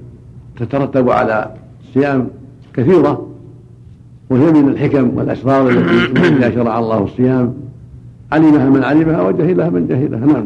[0.60, 1.52] تترتب على
[1.88, 2.28] الصيام
[2.74, 3.28] كثيرة
[4.30, 7.54] وهي من الحكم والأسرار التي شرع الله الصيام
[8.32, 10.26] علمها من علمها وجهلها من جهلها.
[10.26, 10.46] نعم.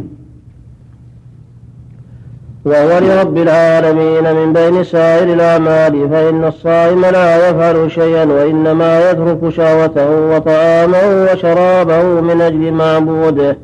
[2.66, 10.10] وهو لرب العالمين من بين سائر الأعمال فإن الصائم لا يفعل شيئا وإنما يترك شهوته
[10.36, 13.58] وطعامه وشرابه من أجل معبوده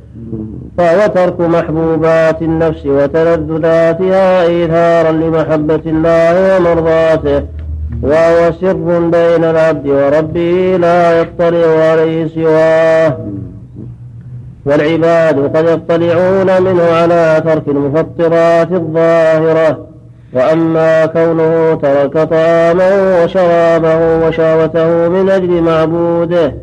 [0.77, 7.43] فهو ترك محبوبات النفس وتلذذاتها إيثارا لمحبة الله ومرضاته
[8.03, 13.17] وهو سر بين العبد وربه لا يطلع عليه سواه.
[14.65, 19.85] والعباد قد يطلعون منه على ترك المفطرات الظاهرة.
[20.33, 26.53] وأما كونه ترك طعامه وشرابه وشهوته من أجل معبوده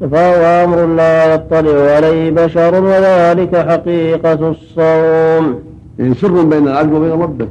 [0.00, 5.58] فهو أمر لا يطلع عليه بشر وذلك حقيقة الصوم.
[5.98, 7.48] يعني سر بين العبد وبين ربه.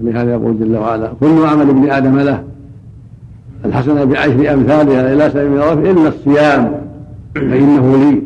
[0.00, 2.42] ولهذا يقول جل وعلا كل عمل ابن آدم له
[3.64, 6.85] الحسنة بعشر أمثالها إلى سبيل رفع إلا الصيام
[7.36, 8.22] فإنه لي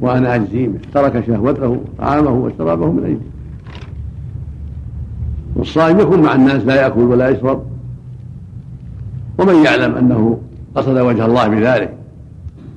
[0.00, 0.78] وأنا أجزي به.
[0.94, 3.18] ترك شهوته طعامه وشرابه من أجلي
[5.56, 7.62] والصائم يكون مع الناس لا يأكل ولا يشرب.
[9.38, 10.38] ومن يعلم أنه
[10.74, 11.94] قصد وجه الله بذلك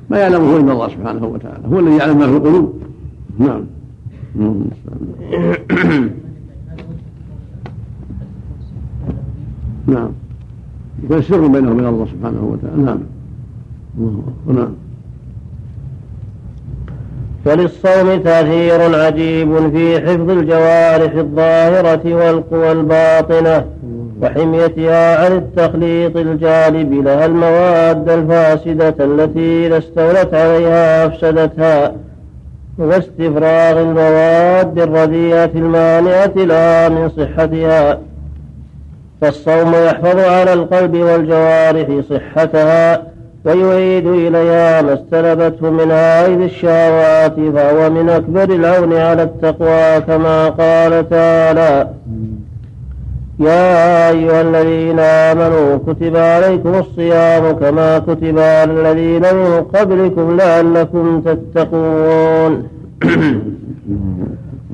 [0.09, 1.67] ما يعلمه إلا الله سبحانه وتعالى.
[1.67, 2.81] هو الذي يعلم ما في القلوب.
[3.39, 3.63] نعم.
[9.87, 10.11] نعم.
[11.03, 12.83] يكون سر بينه وبين الله سبحانه وتعالى.
[12.83, 12.99] نعم.
[14.47, 14.73] نعم.
[17.45, 23.65] وللصوم تأثير عجيب في حفظ الجوارح الظاهرة والقوى الباطنة
[24.21, 31.95] وحميتها عن التخليط الجالب لها المواد الفاسدة التي إذا استولت عليها أفسدتها
[32.77, 37.99] واستفراغ المواد الرديئة المانعة لها من صحتها.
[39.21, 43.03] فالصوم يحفظ على القلب والجوارح صحتها
[43.45, 51.09] ويعيد إليها ما استلبته من عائد الشهوات فهو من أكبر العون على التقوى كما قال
[51.09, 51.87] تعالى
[53.39, 62.67] يا أيها الذين آمنوا كتب عليكم الصيام كما كتب على الذين من قبلكم لعلكم تتقون.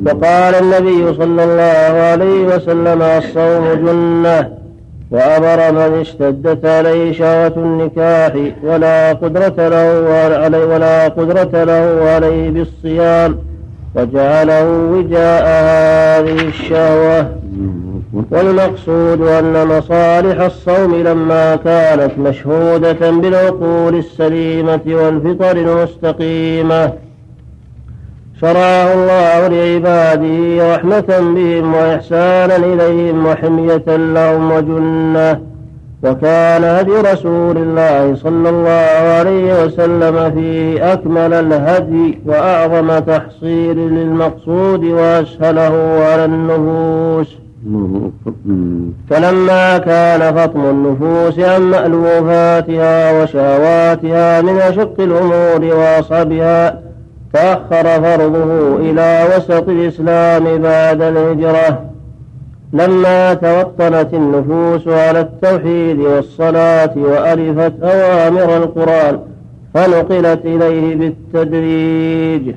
[0.06, 4.67] وقال النبي صلى الله عليه وسلم الصوم جنة.
[5.12, 13.38] وأمر من اشتدت عليه شهوة النكاح ولا قدرة له عليه ولا قدرة له عليه بالصيام
[13.96, 17.32] وجعله وجاء هذه الشهوة.
[18.32, 26.94] والمقصود أن مصالح الصوم لما كانت مشهودة بالعقول السليمة والفطر المستقيمة.
[28.42, 35.42] شرعه الله لعباده رحمة بهم وإحسانا إليهم وحمية لهم وجنة.
[36.04, 46.04] وكان هدي رسول الله صلى الله عليه وسلم فيه أكمل الهدي وأعظم تحصيل للمقصود وأسهله
[46.12, 47.38] على النفوس.
[49.10, 56.87] فلما كان فطم النفوس عن مألوفاتها وشهواتها من أشق الأمور وأصعبها
[57.34, 61.82] تأخر فرضه إلى وسط الإسلام بعد الهجرة.
[62.74, 69.20] لما توطنت النفوس على التوحيد والصلاة وألفت أوامر القرآن
[69.74, 72.56] فنقلت إليه بالتدريج.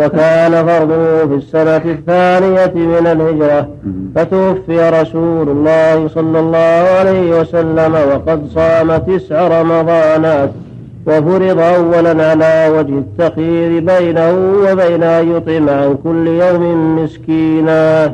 [0.00, 3.68] وكان فرضه في السنة الثانية من الهجرة.
[4.14, 10.50] فتوفي رسول الله صلى الله عليه وسلم وقد صام تسع رمضانات.
[11.08, 14.32] وفرض أولا على وجه التخيير بينه
[14.64, 18.12] وبين أن يطعم عن كل يوم مسكينا.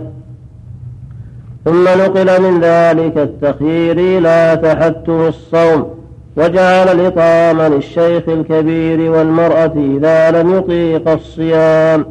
[1.64, 5.90] ثم نقل من ذلك التخيير إلى تحتم الصوم
[6.36, 12.06] وجعل الإطعام للشيخ الكبير والمرأة إذا لم يطيق الصيام.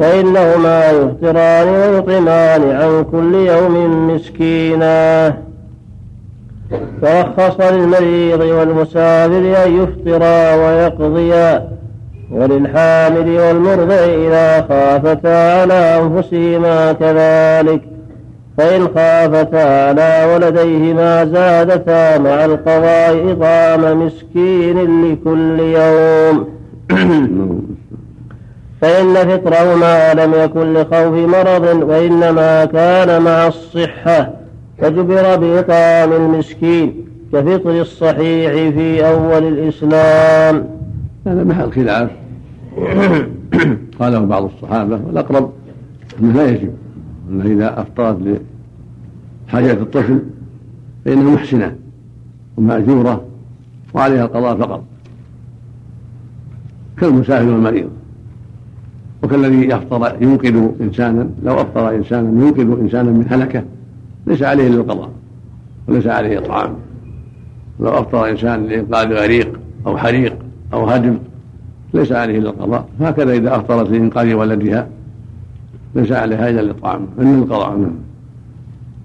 [0.00, 5.28] فإنهما يفطران ويطعمان عن كل يوم مسكينا.
[7.02, 11.68] فرخص للمريض والمسافر أن يفطرا ويقضيا
[12.30, 17.80] وللحامل والمرضع إذا خافتا على أنفسهما كذلك
[18.58, 26.48] فإن خافتا على ولديهما زادتا مع القضاء إطعام مسكين لكل يوم.
[28.80, 34.45] فإن فطرهما لم يكن لخوف مرض وإنما كان مع الصحة.
[34.78, 36.94] فجبر بإطعام المسكين
[37.32, 40.66] كفطر الصحيح في أول الإسلام.
[41.26, 42.10] هذا محل خلاف.
[44.00, 45.52] قاله بعض الصحابة والأقرب
[46.20, 46.70] أنه لا يجب
[47.30, 48.38] أنه إذا أفطرت
[49.48, 50.18] لحاجة الطفل
[51.04, 51.76] فإنها محسنة
[52.56, 53.24] ومأجورة
[53.94, 54.84] وعليها القضاء فقط
[57.00, 57.90] كالمسافر والمريض.
[59.22, 63.62] وكالذي يفطر يوقظ إنسانا لو أفطر إنسانا يوقظ إنسانا من هلكة
[64.26, 65.10] ليس عليه الا القضاء
[65.88, 66.74] وليس عليه اطعام
[67.80, 70.36] لو أفطر إنسان لإنقاذ غريق أو حريق
[70.72, 71.18] أو هدم
[71.94, 74.88] ليس عليه الا القضاء هكذا إذا أفطرت لإنقاذ ولدها
[75.94, 77.94] ليس عليها إلا الاطعام إلا القضاء نعم.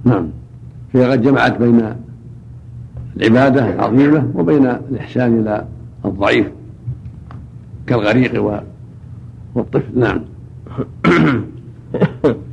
[0.03, 0.27] نعم.
[0.93, 1.95] فهي قد جمعت بين
[3.17, 5.65] العبادة العظيمة وبين الإحسان إلى
[6.05, 6.47] الضعيف
[7.87, 8.43] كالغريق
[9.55, 9.99] والطفل.
[10.03, 10.21] نعم.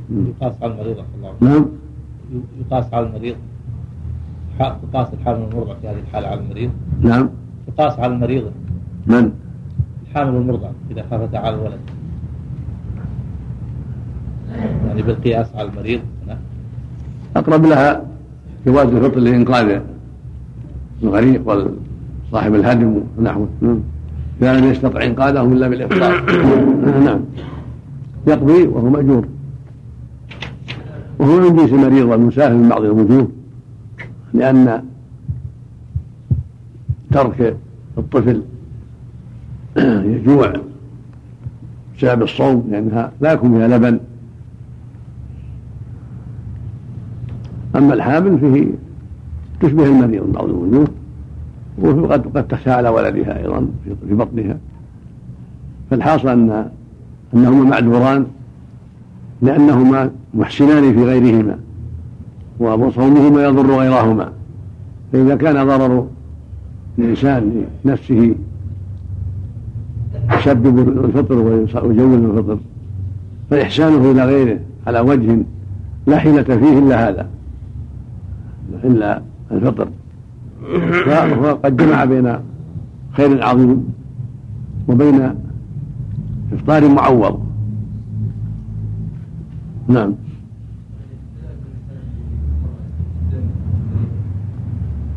[0.09, 1.33] يقاس على المريض الله.
[1.41, 1.65] نعم.
[2.59, 3.35] يقاس على المريض.
[4.59, 6.71] يقاس الحامل والمرضع في هذه الحالة على المريض.
[7.01, 7.29] نعم.
[7.67, 8.51] يقاس على المريض.
[9.07, 9.31] من؟
[10.09, 11.79] الحامل والمرضع إذا خافتا على الولد.
[14.87, 15.99] يعني بالقياس على المريض.
[16.27, 16.37] نعم.
[17.35, 18.05] أقرب لها
[18.65, 19.79] جواز الفطر لإنقاذ
[21.03, 21.41] الغريق
[22.27, 23.47] وصاحب الهدم ونحوه.
[23.61, 23.79] نعم.
[24.41, 26.23] إذا لم يستطع إنقاذه إلا بالإفطار
[27.05, 27.21] نعم.
[28.27, 29.27] يقضي وهو مأجور.
[31.19, 33.27] وهو من جنس المريض والمسافر من بعض الوجوه
[34.33, 34.83] لأن
[37.11, 37.57] ترك
[37.97, 38.43] الطفل
[40.15, 40.53] يجوع
[41.97, 43.99] بسبب الصوم لأنها لا يكون فيها لبن.
[47.75, 48.67] أما الحامل فيه
[49.59, 50.87] تشبه المريض من بعض الوجوه
[51.79, 53.67] وقد قد تخشى على ولدها أيضا
[54.07, 54.57] في بطنها.
[55.89, 56.69] فالحاصل أن
[57.33, 58.27] أنهما معذوران
[59.41, 61.57] لأنهما محسنان في غيرهما
[62.59, 64.31] وصومهما يضر غيرهما
[65.13, 66.07] فإذا كان ضرر
[66.99, 68.35] الإنسان لنفسه
[70.39, 72.57] يسبب الفطر ويجوز الفطر
[73.49, 75.37] فإحسانه إلى غيره على وجه
[76.07, 77.27] لا حيلة فيه إلا هذا
[78.83, 79.87] إلا الفطر.
[81.05, 82.35] فهو قد جمع بين
[83.11, 83.93] خير عظيم
[84.87, 85.33] وبين
[86.53, 87.48] إفطار معوض.
[89.89, 90.15] نعم.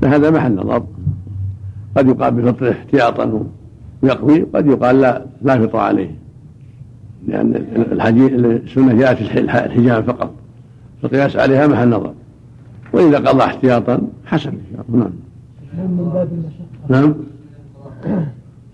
[0.03, 0.85] فهذا محل نظر.
[1.97, 3.45] قد يقال بفطره احتياطا
[4.03, 6.11] ويقضي قد يقال لا لا فطر عليه.
[7.29, 7.55] لأن
[7.93, 10.35] الحديث السنة جاءت الحجام فقط.
[11.03, 12.15] فالقياس عليها محل نظر.
[12.93, 14.53] وإذا قضى احتياطا حسن.
[14.89, 15.11] نعم.
[16.89, 17.15] نعم.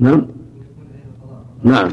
[0.00, 0.26] نعم.
[1.64, 1.88] نعم.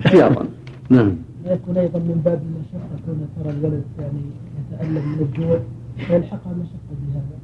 [0.00, 0.46] احتياطا.
[0.90, 1.12] نعم.
[1.44, 4.18] يكون أيضا من باب المشقة كون ترى الولد يعني
[4.72, 5.58] يتألم من الجوع
[5.96, 7.38] فيلحقها مشقة بهذا.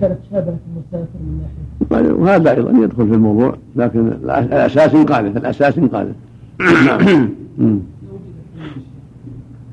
[0.00, 2.12] كانت شابهة المسافر من ناحية.
[2.12, 6.14] وهذا أيضا يدخل في الموضوع لكن الأساس انقاذه الأساس انقاذه
[7.58, 7.80] نعم.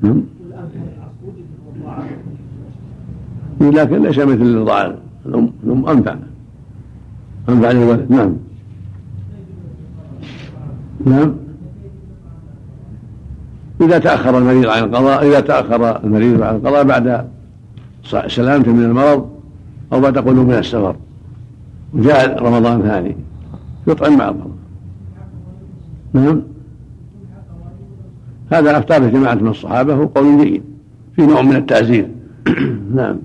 [0.02, 0.22] نعم.
[3.60, 4.94] لكن ليس مثل الرضاعة
[5.26, 6.16] الأم الأم أنفع.
[7.48, 8.10] أنفع للولد.
[8.10, 8.36] نعم.
[11.06, 11.45] نعم.
[13.80, 17.26] إذا تأخر المريض عن القضاء إذا تأخر المريض عن القضاء بعد
[18.26, 19.30] سلامته من المرض
[19.92, 20.96] أو بعد قلوب من السفر.
[21.94, 23.16] وجاء رمضان ثاني
[23.86, 24.56] يطعم مع القضاء
[26.12, 26.42] نعم؟
[28.52, 30.62] هذا أفتى جماعة من الصحابة هو قول جيد
[31.16, 32.08] في نوع من التعزير.
[32.94, 33.16] نعم.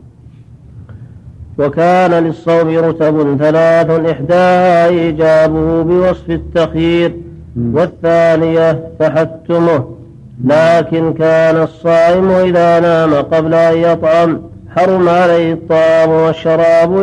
[1.58, 7.16] وكان للصوم رتب ثلاث إحداها إيجابه بوصف التخيير
[7.56, 10.01] والثانية تحتمه
[10.46, 14.42] لكن كان الصائم إذا نام قبل أن يطعم
[14.76, 17.00] حرم عليه الطعام والشراب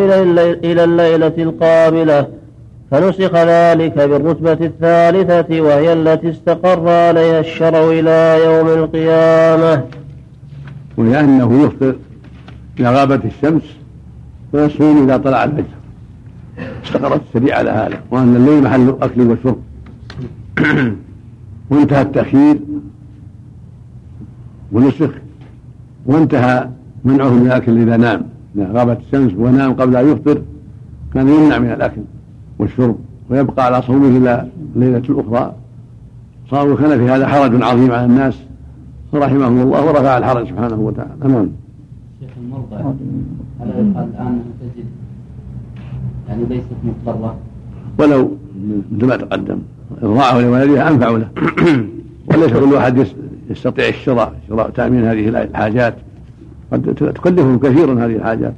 [0.64, 2.27] إلى الليلة القابلة.
[2.91, 9.85] فنسخ ذلك بالرتبة الثالثة وهي التي استقر عليها الشرع إلى يوم القيامة.
[10.97, 11.95] ولأنه يفطر
[12.81, 13.62] إذا غابت الشمس
[14.53, 15.64] ويصوم إذا طلع الفجر.
[16.85, 19.59] استقرت الشريعة على هذا وأن الليل محل أكل وشرب
[21.71, 22.59] وانتهى التأخير.
[24.73, 25.11] ونسخ
[26.07, 26.69] وانتهى
[27.05, 28.23] منعه من الأكل إذا نام.
[28.57, 30.43] إذا غابت الشمس ونام قبل أن يفطر
[31.15, 32.01] كان يمنع من الأكل
[32.59, 32.97] والشرب
[33.31, 35.55] ويبقى على صومه إلى الليلة الأخرى.
[36.51, 38.39] صار كان في هذا حرج عظيم على الناس.
[39.12, 41.11] فرحمهم الله ورفع الحرج سبحانه وتعالى.
[41.25, 41.49] نعم.
[42.21, 42.77] شيخ المرضى
[43.61, 44.85] هل يقال الآن تجد
[46.29, 47.37] يعني ليست مضطرة؟
[47.99, 48.37] ولو
[48.93, 49.59] مثل ما تقدم
[50.03, 51.29] إرضاعه لولدها أنفع له.
[52.29, 53.07] وليس كل واحد
[53.51, 55.94] يستطيع الشراء شراء تأمين هذه الحاجات.
[56.72, 58.55] قد تكلفهم كثيرا هذه الحاجات.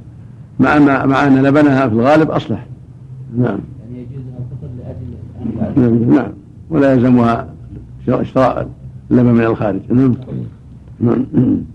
[0.59, 2.65] مع ما مع أن لبنها في الغالب أصلح.
[3.37, 3.59] نعم.
[3.91, 6.31] يعني الفطر لأجل نعم, نعم.
[6.69, 7.47] ولا يلزمها
[8.05, 8.67] شراء
[9.11, 9.79] اللبن من الخارج.
[9.89, 10.15] نعم.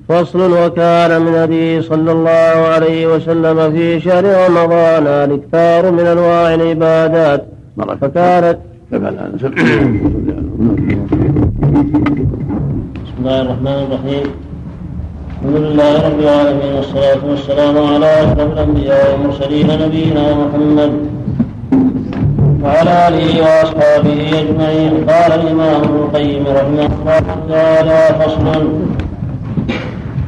[0.09, 7.47] فصل وكان من هديه صلى الله عليه وسلم في شهر رمضان الإكثار من أنواع العبادات.
[8.01, 8.59] فكانت
[13.07, 14.27] بسم الله الرحمن الرحيم.
[15.31, 20.93] الحمد لله رب العالمين والصلاة والسلام على أشرف الأنبياء والمرسلين نبينا محمد
[22.63, 24.93] وعلى آله وأصحابه أجمعين.
[25.11, 28.47] قال الإمام ابن القيم رحمه الله تعالى فصل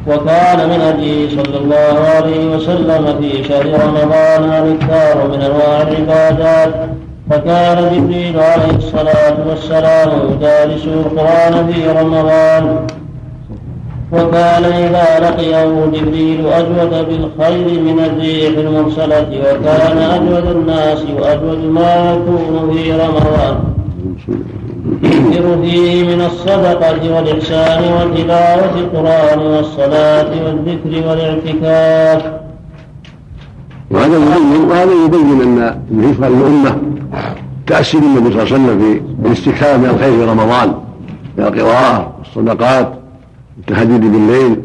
[0.07, 6.73] وكان من هديه صلى الله عليه وسلم في شهر رمضان الإكثار من أنواع العبادات
[7.29, 12.85] فكان جبريل عليه الصلاة والسلام يدارس القرآن في رمضان.
[14.11, 22.71] وكان إذا لقيه جبريل أجود بالخير من الريح المرسلة وكان أجود الناس وأجود ما يكون
[22.73, 23.59] في رمضان.
[25.03, 32.31] يكثر فيه من الصدقة والإحسان وتلاوة القرآن والصلاة والذكر والاعتكاف.
[33.91, 36.88] وهذا يبين وهذا يبين أن بالنسبة للامه
[37.67, 40.73] تاسي النبي صلى الله عليه وسلم في الاستكثار من الخير في رمضان
[41.37, 42.93] من القراءة والصدقات
[43.57, 44.59] والتهجد بالليل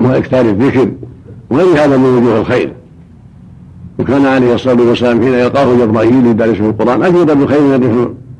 [0.00, 0.88] وإكثار الذكر
[1.50, 2.72] وغير هذا من وجوه الخير.
[3.98, 7.78] وكان عليه الصلاة والسلام حين يلقاه جبرائيل يدرسه القرآن أجود بالخير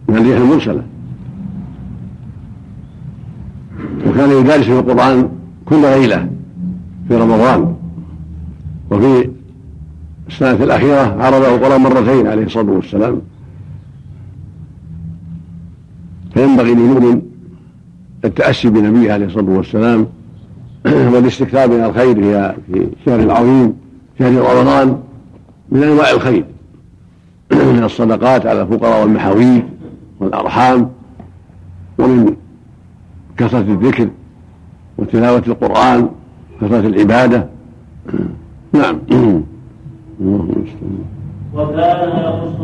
[0.08, 0.82] من الريح المرسلة.
[4.06, 5.28] وكان يدارسه القرآن
[5.66, 6.28] كل ليلة
[7.08, 7.74] في رمضان.
[8.90, 9.30] وفي
[10.28, 13.20] السنة الأخيرة عرضه القرآن مرتين عليه الصلاة والسلام.
[16.34, 17.22] فينبغي للمؤمن
[18.24, 20.06] التأسي بنبيه عليه الصلاة والسلام
[21.12, 22.14] والاستكثار من الخير
[22.66, 23.72] في شهر العظيم
[24.18, 24.98] شهر رمضان
[25.70, 26.44] من أنواع الخير.
[27.76, 29.62] من الصدقات على الفقراء والمحاويج
[30.20, 30.90] والأرحام
[31.98, 32.36] ومن
[33.36, 34.08] كثرة الذكر
[34.98, 36.08] وتلاوة القرآن
[36.60, 37.48] كثرة العبادة.
[38.72, 38.98] نعم.
[41.56, 42.60] وكان يخص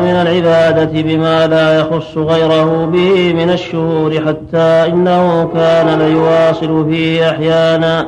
[0.00, 8.06] من العبادة بما لا يخص غيره به من الشهور حتى إنه كان ليواصل فيه أحيانا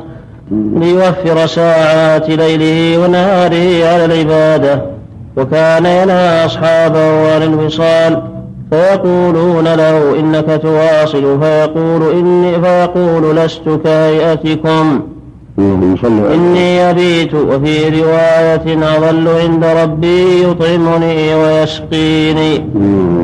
[0.51, 4.81] ليوفر ساعات ليله ونهاره على العبادة
[5.37, 8.23] وكان ينهى أصحابه عن الوصال
[8.71, 15.12] فيقولون له إنك تواصل فيقول إني فيقول لست كهيئتكم.
[15.59, 22.65] إني أبيت وفي رواية أظل عند ربي يطعمني ويسقيني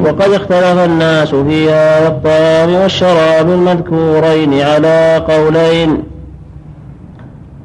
[0.06, 6.04] وقد اختلف الناس في هذا الطعام والشراب المذكورين على قولين.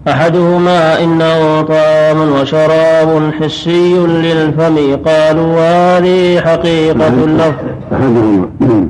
[0.09, 4.97] أحدهما إنه طعام وشراب حسي للفم.
[5.07, 7.65] قالوا هذه حقيقة اللفظ.
[7.93, 8.89] أحدهما.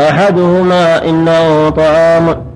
[0.00, 2.53] أحدهما إنه طعام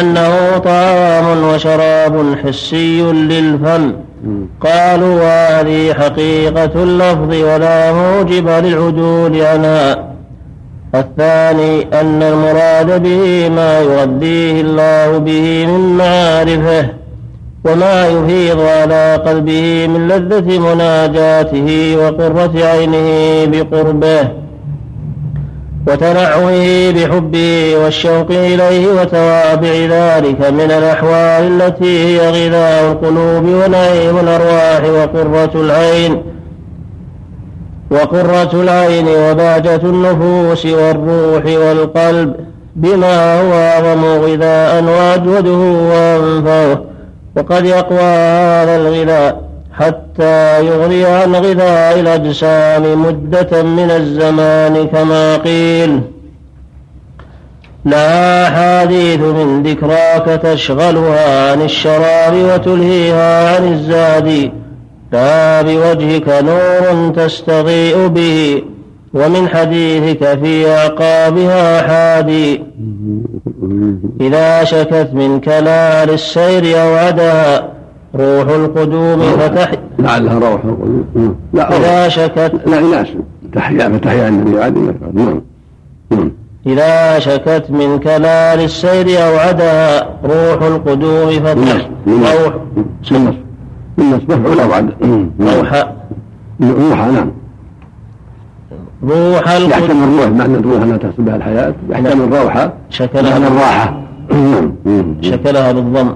[0.00, 3.92] أنه طعام وشراب حسي للفم
[4.60, 10.12] قالوا وهذه حقيقة اللفظ ولا موجب للعدول عنها
[10.94, 16.88] الثاني أن المراد به ما يغذيه الله به من معارفه
[17.64, 24.41] وما يفيض على قلبه من لذة مناجاته وقرة عينه بقربه.
[25.86, 35.60] وتنعمه بحبه والشوق إليه وتوابع ذلك من الأحوال التي هي غذاء القلوب ونعيم الأرواح وقرة
[35.60, 36.22] العين.
[37.90, 42.34] وقرة العين وبهجة النفوس والروح والقلب
[42.76, 45.58] بما هو أعظم غذاء وأجوده
[45.90, 46.84] وأنفعه.
[47.36, 49.51] وقد يقوى هذا الغذاء
[49.82, 56.00] حتى يغني عن غذاء الأجسام مدة من الزمان كما قيل.
[57.84, 64.52] لا حديث من ذكراك تشغلها عن الشراب وتلهيها عن الزاد.
[65.12, 68.62] لا بوجهك نور تستضيء به
[69.14, 72.62] ومن حديثك في أعقابها حادي.
[74.20, 77.68] إذا شكت من كلال السير أوعدها
[78.14, 81.36] روح القدوم فتح لعلها روح القدوم.
[81.52, 83.08] لا إذا شكت لا إناس
[83.54, 85.42] تحيا فتحيا النبي عادي نعم.
[86.10, 86.30] نعم.
[86.66, 91.88] إذا شكت من كلال السير أوعدها روح القدوم فتح.
[92.06, 92.54] روح
[93.10, 93.34] من
[93.98, 94.90] من مفعول أوعد.
[95.40, 95.86] روح.
[96.60, 97.30] روح نعم.
[99.02, 101.74] روح يحتمل الروح معنى الروح أنها تحصل بها الحياة.
[101.90, 104.02] يحتمل الروحة شكلها الراحة.
[105.20, 106.14] شكلها بالضم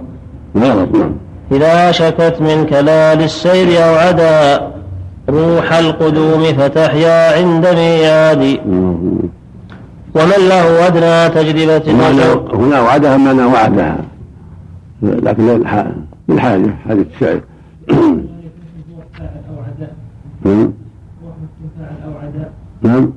[0.55, 0.79] نعم.
[0.79, 1.26] نعم.
[1.53, 4.71] إذا شكت من كلال السير أوعدها
[5.29, 8.59] روح القدوم فتحيا عند ميعاد
[10.15, 11.93] ومن له أدنى تجربة
[12.55, 13.99] هنا وعدها معنى وعدها.
[15.03, 15.63] لكن
[16.29, 17.41] بالحاجة حاجة الشعر
[22.83, 23.13] نعم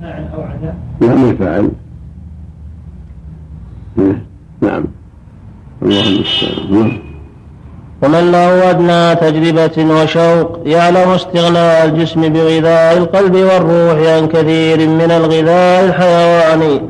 [0.00, 1.70] فاعل أو عداء ما فاعل
[4.62, 4.84] نعم.
[5.82, 6.70] الله المستعان.
[6.70, 6.98] نعم
[8.02, 15.84] ومن له أدنى تجربة وشوق يعلم استغناء الجسم بغذاء القلب والروح عن كثير من الغذاء
[15.84, 16.80] الحيواني.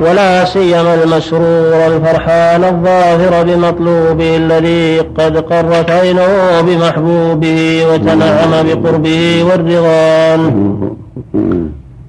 [0.00, 10.40] ولا سيما المسرور الفرحان الظاهر بمطلوبه الذي قد قرت عينه بمحبوبه وتنعم بقربه والرضوان.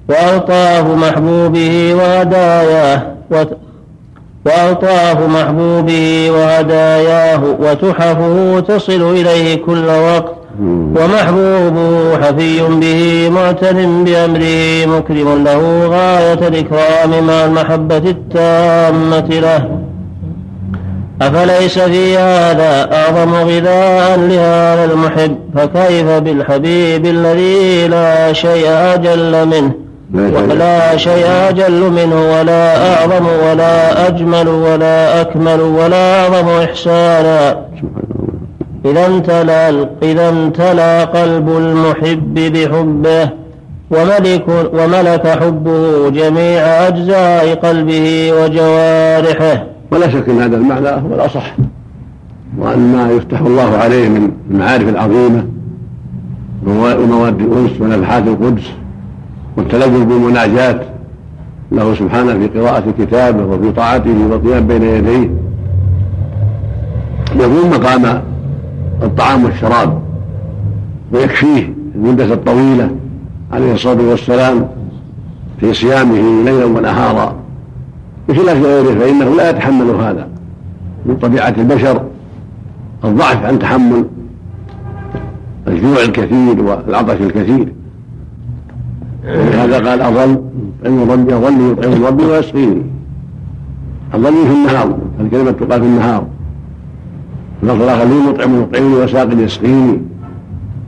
[0.08, 3.02] وألطاف محبوبه وهداياه.
[4.46, 4.52] وت...
[4.52, 10.34] وألطاف محبوبه وهداياه وتحفه تصل إليه كل وقت.
[10.62, 19.68] ومحبوبه حفي به معتن بأمره مكرم له غاية الإكرام مع المحبة التامة له.
[21.22, 30.96] أفليس في هذا أعظم غذاء لهذا المحب؟ فكيف بالحبيب الذي لا شيء أجل منه؟ ولا
[30.96, 37.58] شيء أجل منه ولا أعظم ولا أجمل ولا أكمل ولا أعظم إحسانا.
[38.84, 43.30] إذا امتلأ إذا امتلأ قلب المحب بحبه
[43.90, 49.64] وملك وملك حبه جميع أجزاء قلبه وجوارحه.
[49.90, 51.54] ولا شك إن هذا المعنى هو الأصح
[52.58, 55.44] وأن ما يفتح الله عليه من المعارف العظيمة
[56.66, 58.64] ومواد الأنس ونفحات القدس.
[59.60, 60.80] والتلذذ بالمناجاة
[61.72, 65.30] له سبحانه في قراءة كتابه وفي طاعته والقيام بين يديه.
[67.36, 68.22] يقوم مقام
[69.02, 70.02] الطعام والشراب
[71.12, 72.90] ويكفيه المدة الطويلة
[73.52, 74.68] عليه الصلاة والسلام
[75.60, 77.34] في صيامه ليلا ونهارا.
[78.28, 80.28] بخلاف غيره فإنه لا يتحمل هذا
[81.06, 82.02] من طبيعة البشر
[83.04, 84.04] الضعف عن تحمل
[85.68, 87.72] الجوع الكثير والعطش الكثير.
[89.24, 90.42] ولهذا قال أظل
[90.82, 92.82] فإن ربي أظل يطعم ربي ويسقيني
[94.14, 96.26] أظل في النهار الكلمة تقال في النهار.
[97.62, 100.00] اللفظ الآخر لي مطعم يطعمني وساق يسقيني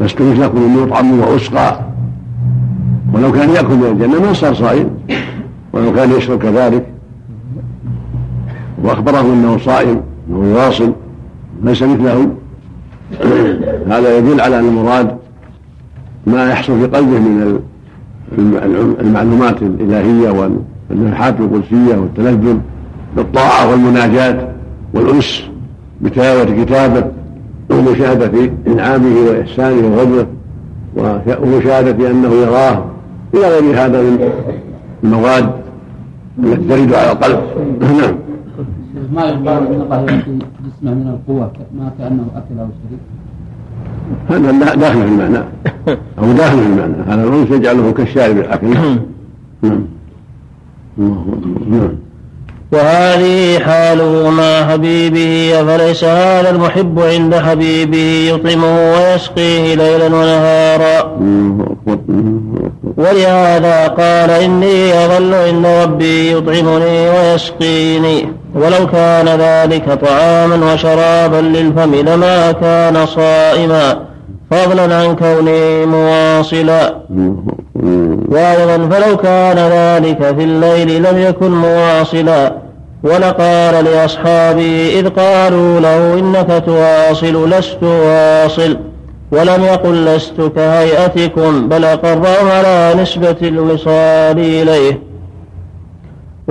[0.01, 1.81] لست مثلكم اني اطعم واسقى
[3.15, 4.91] ولو كان يأكل من الجنة ما صار صائم.
[5.73, 6.87] ولو كان يشرب كذلك.
[8.83, 10.93] وأخبره أنه صائم أنه يواصل
[11.63, 12.29] ليس مثله.
[13.87, 15.17] هذا يدل على أن المراد
[16.27, 17.61] ما يحصل في قلبه من
[19.01, 20.51] المعلومات الإلهية
[20.91, 22.57] والنفحات القدسية والتلذذ
[23.17, 24.49] بالطاعة والمناجاة
[24.95, 25.43] والأنس
[26.01, 27.05] بتلاوة كتابه
[27.71, 30.27] ومشاهدة إنعامه وإحسانه وفضله
[31.43, 32.85] ومشاهدة أنه يراه
[33.35, 34.31] إلى غير هذا من
[35.05, 35.51] المواد
[36.39, 37.41] التي ترد على القلب.
[37.81, 38.15] نعم.
[39.15, 42.99] ما يقال يعطي جسمه من القوة؟ ما كأنه أكل أو شرب.
[44.29, 45.39] هذا داخل في المعنى.
[46.19, 46.95] أو داخل في المعنى.
[47.09, 49.01] هذا الانس يجعله كالشارب الاكل نعم.
[49.63, 49.87] نعم.
[52.73, 61.19] وهذه حاله مع حبيبه أفليس هذا المحب عند حبيبه يطعمه ويسقيه ليلا ونهارا.
[62.97, 68.42] ولهذا قال إني أظل عند ربي يطعمني ويسقيني.
[68.55, 73.99] ولو كان ذلك طعاما وشرابا للفم لما كان صائما.
[74.51, 76.95] فضلا عن كونه مواصلا.
[78.29, 82.53] وأيضا فلو كان ذلك في الليل لم يكن مواصلا.
[83.05, 88.77] ولقال لأصحابه إذ قالوا له إنك تواصل لست واصل.
[89.33, 95.12] ولم يقل لست كهيئتكم بل أقرهم على نسبة الوصال إليه.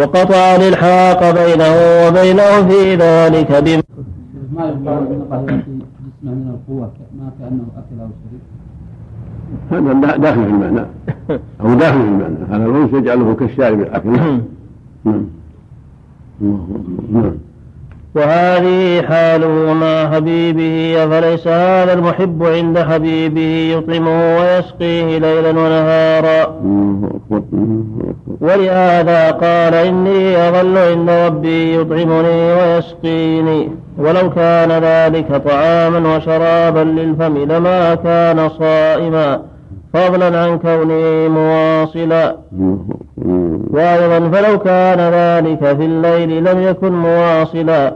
[0.01, 1.73] وقطع الإلحاق بينه
[2.07, 3.81] وبينه في ذلك بما
[4.55, 5.85] ما يقال الله جسمه
[6.23, 8.41] من القوة ما كأنه أكل أو شرب.
[9.71, 10.85] هذا داخل في المعنى.
[11.61, 12.35] أو داخل في المعنى.
[12.49, 14.09] هذا الانس يجعله كالشارب الأكل.
[15.05, 15.25] نعم.
[17.11, 17.33] نعم.
[18.16, 26.62] وهذه حاله مع حبيبه أفليس هذا المحب عند حبيبه يطعمه ويسقيه ليلا ونهارا.
[28.41, 33.70] ولهذا قال إني أظل عند ربي يطعمني ويسقيني.
[33.97, 39.41] ولو كان ذلك طعاما وشرابا للفم لما كان صائما.
[39.93, 42.37] فضلا عن كونه مواصلا.
[43.73, 47.93] وأيضا فلو كان ذلك في الليل لم يكن مواصلا.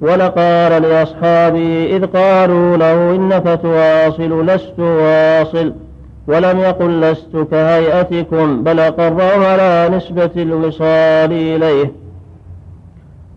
[0.00, 5.72] ولقال لأصحابه إذ قالوا له إنك تواصل لست واصل.
[6.26, 11.92] ولم يقل لست كهيئتكم بل أقرهم على نسبة الوصال إليه.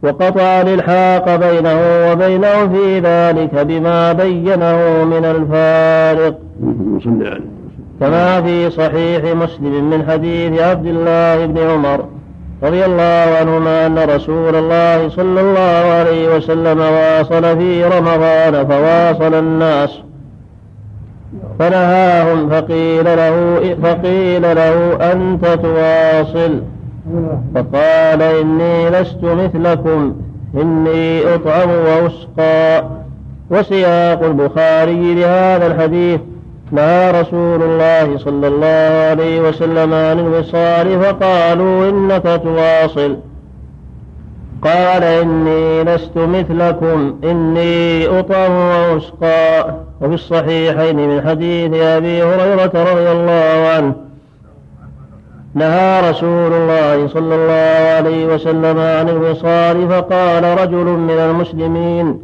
[0.03, 1.79] وقطع الإلحاق بينه
[2.11, 6.39] وبينه في ذلك بما بينه من الفارق.
[8.01, 12.05] كما في صحيح مسلم من حديث عبد الله بن عمر
[12.63, 19.99] رضي الله عنهما أن رسول الله صلى الله عليه وسلم واصل في رمضان فواصل الناس
[21.59, 26.61] فنهاهم فقيل له فقيل له أنت تواصل
[27.55, 30.15] فقال إني لست مثلكم
[30.55, 32.83] إني أطعم وأسقى.
[33.51, 36.19] وسياق البخاري لهذا الحديث
[36.71, 43.17] نهى رسول الله صلى الله عليه وسلم عن الوصال فقالوا إنك تواصل.
[44.63, 53.67] قال إني لست مثلكم إني أطعم وأسقى وفي الصحيحين من حديث أبي هريرة رضي الله
[53.75, 53.93] عنه
[55.53, 62.19] نهى رسول الله صلى الله عليه وسلم عن الوصال فقال رجل من المسلمين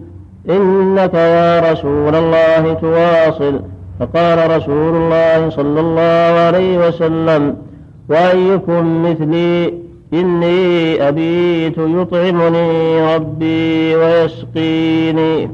[0.50, 3.60] إنك يا رسول الله تواصل.
[4.00, 7.56] فقال رسول الله صلى الله عليه وسلم
[8.10, 9.74] وأيكم مثلي؟
[10.14, 15.50] إني أبيت يطعمني ربي ويسقيني.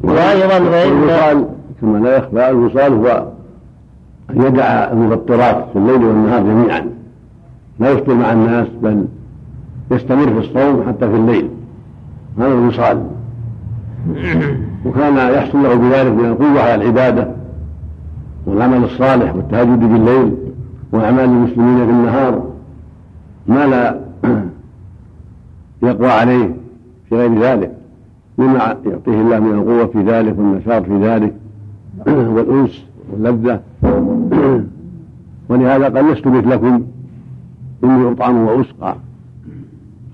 [0.00, 1.46] وأيضا فإن
[1.80, 3.26] كما لا يخفى الوصال هو
[4.30, 6.86] أن يدع المفطرات في الليل والنهار جميعا.
[7.80, 9.04] لا يفطر مع الناس بل
[9.90, 11.48] يستمر في الصوم حتى في الليل.
[12.38, 13.02] هذا الوصال
[14.84, 17.28] وكان يحصل له بذلك من القوة على العبادة
[18.46, 20.34] والعمل الصالح والتهجد بالليل
[20.92, 22.44] وأعمال المسلمين في النهار.
[23.46, 24.00] ما لا
[25.88, 26.56] يقوى عليه
[27.08, 27.70] في غير ذلك.
[28.38, 31.34] مما يعطيه الله من القوة في ذلك والنشاط في ذلك
[32.34, 33.60] والأنس واللذة.
[35.48, 36.82] ولهذا قال لست مثلكم.
[37.84, 38.96] إني أطعم وأسقى.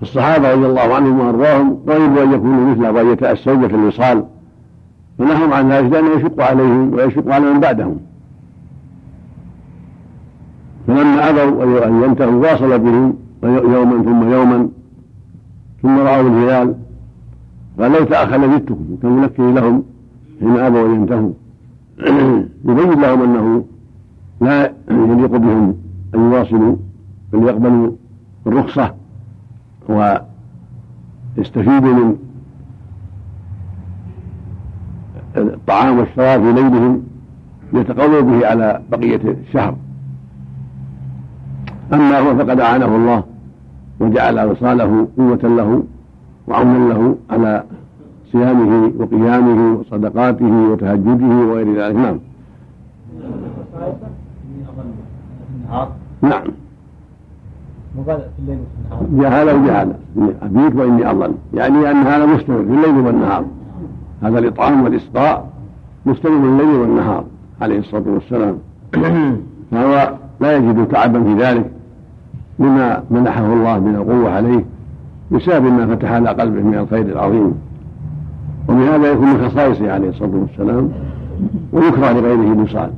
[0.01, 3.75] الصحابة رضي الله عنهم وأرضاهم رغبوا أن يكونوا مثله وأن يتأسوا في
[5.21, 7.97] فنهوا عن ذلك لأنه يشق عليهم ويشق على من بعدهم.
[10.87, 14.69] فلما أبوا أن ينتهوا واصل بهم يوما ثم يوما
[15.81, 16.75] ثم رأوا الهلال
[17.79, 19.83] قال لو تأخر لجدتكم كملكه لهم
[20.39, 21.31] حين أبوا أن ينتهوا.
[22.69, 23.65] يبين لهم أنه
[24.41, 25.75] لا يليق بهم
[26.15, 26.75] أن يواصلوا
[27.33, 27.91] بل يقبلوا
[28.47, 28.93] الرخصة
[29.89, 32.17] ويستفيدوا من
[35.37, 37.03] الطعام والشراب في ليلهم
[37.73, 39.75] يتقووا به على بقية الشهر.
[41.93, 43.23] أما هو فقد أعانه الله
[43.99, 45.83] وجعل وصاله قوة له
[46.47, 47.63] وعونا له على
[48.31, 51.95] صيامه وقيامه وصدقاته وتهجده وغير ذلك.
[51.95, 52.19] نعم.
[56.21, 56.43] نعم.
[57.97, 59.51] وجاء هذا
[60.41, 63.45] أبيت وإني أظل يعني أن هذا مستمر في الليل والنهار.
[64.21, 65.49] هذا الإطعام والإسقاء
[66.05, 67.23] مستمر الليل والنهار
[67.61, 68.57] عليه الصلاة والسلام.
[69.71, 71.71] فهو لا يجد تعبا في ذلك
[72.59, 74.65] لما منحه الله من القوة عليه
[75.31, 77.53] بسبب ما فتح على قلبه من الخير العظيم.
[78.69, 80.89] وبهذا يكون من خصائصه عليه الصلاة والسلام.
[81.73, 82.89] ويكره لغيره الوصال.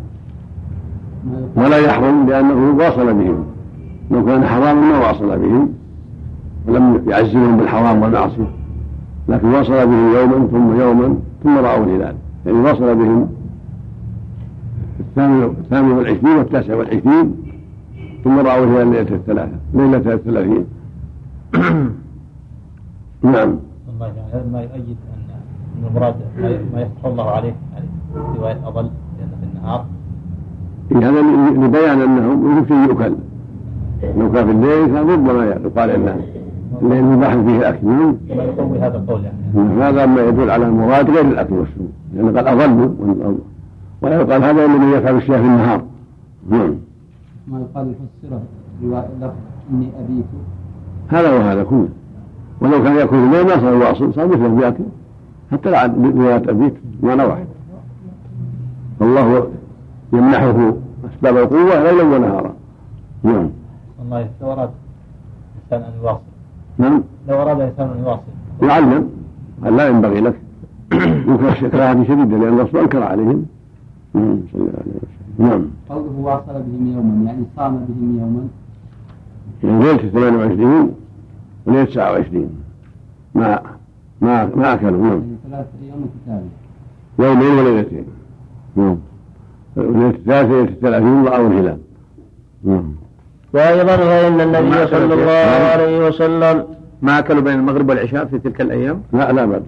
[1.55, 3.43] ولا يحرم لأنه واصل بهم.
[4.11, 5.69] لو كان حراما ما واصل بهم.
[6.67, 8.62] ولم يعزمهم بالحرام والمعصية.
[9.29, 12.15] لكن واصل بهم يوما ثم يوما ثم رأوا الهلال.
[12.45, 13.29] يعني واصل بهم
[15.17, 17.35] الثامن والعشرين والتاسع والعشرين
[18.23, 20.65] ثم رأوا الهلال ليلة الثلاثة ليلة الثلاثين.
[23.23, 23.59] نعم.
[24.01, 26.15] يعني ما يؤيد ان المراد
[26.73, 27.87] ما يفتح الله عليه يعني
[28.37, 29.85] رواية أضل لأنه في النهار.
[30.95, 31.21] هذا
[31.65, 33.15] لبيان أنه يكفي يؤكل.
[34.17, 36.21] لو كان في الليل كان ربما يقال ان
[36.81, 39.83] الليل مباح فيه الاكل نعم ما يقوي هذا القول يعني.
[39.83, 41.89] هذا ما يدل على المراد غير الأكل والشرب.
[42.13, 42.89] لأن قد اضلوا
[44.01, 45.83] ولا يقال هذا من يفعل الشيء في النهار.
[46.49, 46.75] نعم.
[47.47, 48.41] ما يقال يفسره
[48.83, 49.33] رواية لفظ
[49.71, 50.25] إني أبيت.
[51.07, 51.87] هذا وهذا كله.
[52.61, 54.83] ولو كان يأكل الليل ما صار وأصل صار مثله ياكل
[55.51, 57.45] حتى لا روايه أبيت معنى واحد
[59.01, 59.47] الله
[60.13, 60.73] يمنحه
[61.13, 62.53] أسباب القوة ليلا ونهارا.
[63.23, 63.49] نعم.
[64.01, 64.69] الله لو اراد
[65.71, 66.32] الإنسان أن يواصل.
[66.77, 67.03] نعم.
[67.27, 68.21] لو أراد الانسان أن يواصل.
[68.61, 69.09] يعلم
[69.63, 70.35] لا ينبغي لك.
[71.27, 73.45] ينكر كراهه شديدة لأن الرسول أنكر عليهم.
[74.13, 75.47] نعم صلى الله عليه وسلم.
[75.47, 75.65] نعم.
[75.89, 78.47] قوله واصل بهم يوما يعني صام بهم يوما.
[79.63, 80.91] يعني ليله 28
[81.65, 82.49] وليله 29
[83.35, 83.59] ما
[84.21, 85.11] ما ما أكلوا نعم.
[85.11, 86.49] يعني ثلاثة أيام متتالية
[87.19, 88.05] يومين وليلتين.
[88.75, 88.97] نعم.
[89.77, 91.79] ليله الثالثة ليله الثلاثين راوا الهلال
[92.63, 93.02] نعم.
[93.53, 95.31] وأيضا فإن النبي صلى الله
[95.73, 96.63] عليه وسلم.
[97.01, 99.63] ما أكلوا بين المغرب والعشاء في تلك الأيام؟ لا لا بعد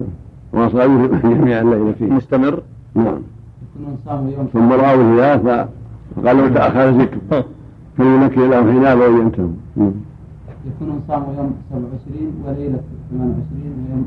[0.52, 2.62] واصلوا جميع الليلتين مستمر؟
[2.94, 3.06] نعم.
[3.06, 4.48] يكونون صاموا يوم.
[4.52, 5.66] ثم رأوا الهلال
[6.16, 7.42] فقال لو تأخر زدتم
[7.98, 9.48] فلينكر لهم حين أبوا ينتهوا
[10.66, 12.80] يكونون صاموا يوم 27 وليلة
[13.10, 14.06] 28 ويوم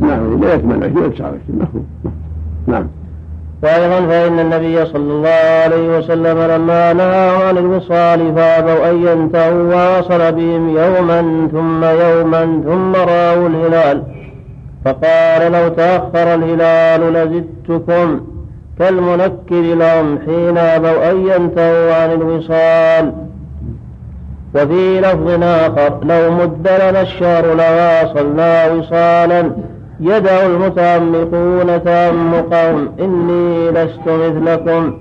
[0.00, 1.86] 28 نعم ليلة 28 و 29 مفهوم
[2.66, 2.86] نعم.
[3.62, 5.28] وأيضا فإن النبي صلى الله
[5.64, 12.96] عليه وسلم لما نهى عن الوصال فأبوا أن ينتهوا وواصل بهم يوما ثم يوما ثم
[12.96, 14.02] رأوا الهلال.
[14.84, 18.20] فقال لو تأخر الهلال لزدتكم.
[18.78, 23.12] كالمنكر لهم حين أبوا أن ينتهوا عن الوصال.
[24.54, 29.50] وفي لفظ آخر لو مد لنا الشهر لواصلنا وصالا.
[30.00, 34.94] يدعو المتعمقون تعمقهم إني لست مثلكم.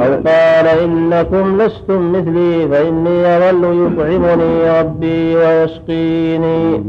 [0.00, 6.84] أو قال إنكم لستم مثلي فإني أظل يطعمني ربي ويسقيني.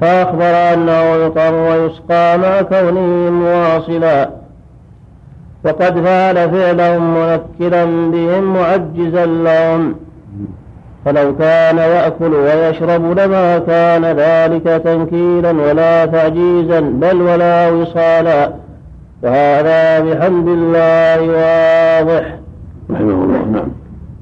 [0.00, 4.30] فأخبر أنه يطعم ويسقى مع كونه مواصلا.
[5.64, 9.94] وقد فعل فعلهم منكلا بهم معجزا لهم.
[11.04, 18.50] فلو كان يأكل ويشرب لما كان ذلك تنكيلا ولا تعجيزا بل ولا وصالا.
[19.22, 22.38] وهذا بحمد الله واضح.
[22.90, 23.68] رحمه الله نعم.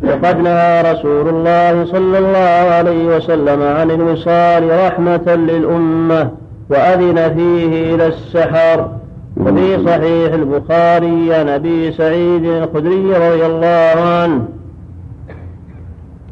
[0.05, 6.31] وقد نهى رسول الله صلى الله عليه وسلم عن الوصال رحمة للأمة
[6.71, 8.89] وأذن فيه إلى السحر.
[9.37, 14.45] وفي صحيح البخاري عن أبي سعيد الخدري رضي الله عنه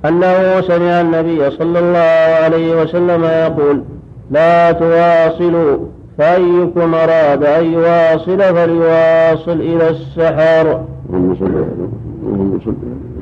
[0.04, 3.82] أنه سمع النبي صلى الله عليه وسلم يقول
[4.30, 5.78] لا تواصلوا.
[6.18, 10.84] فأيكم أراد أن يواصل فليواصل إلى السحر.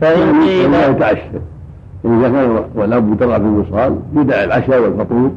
[0.01, 1.39] فإن قيل لا يتعشى
[2.05, 5.31] إذا كان والأب ترى في الوصال يدع العشاء والفطور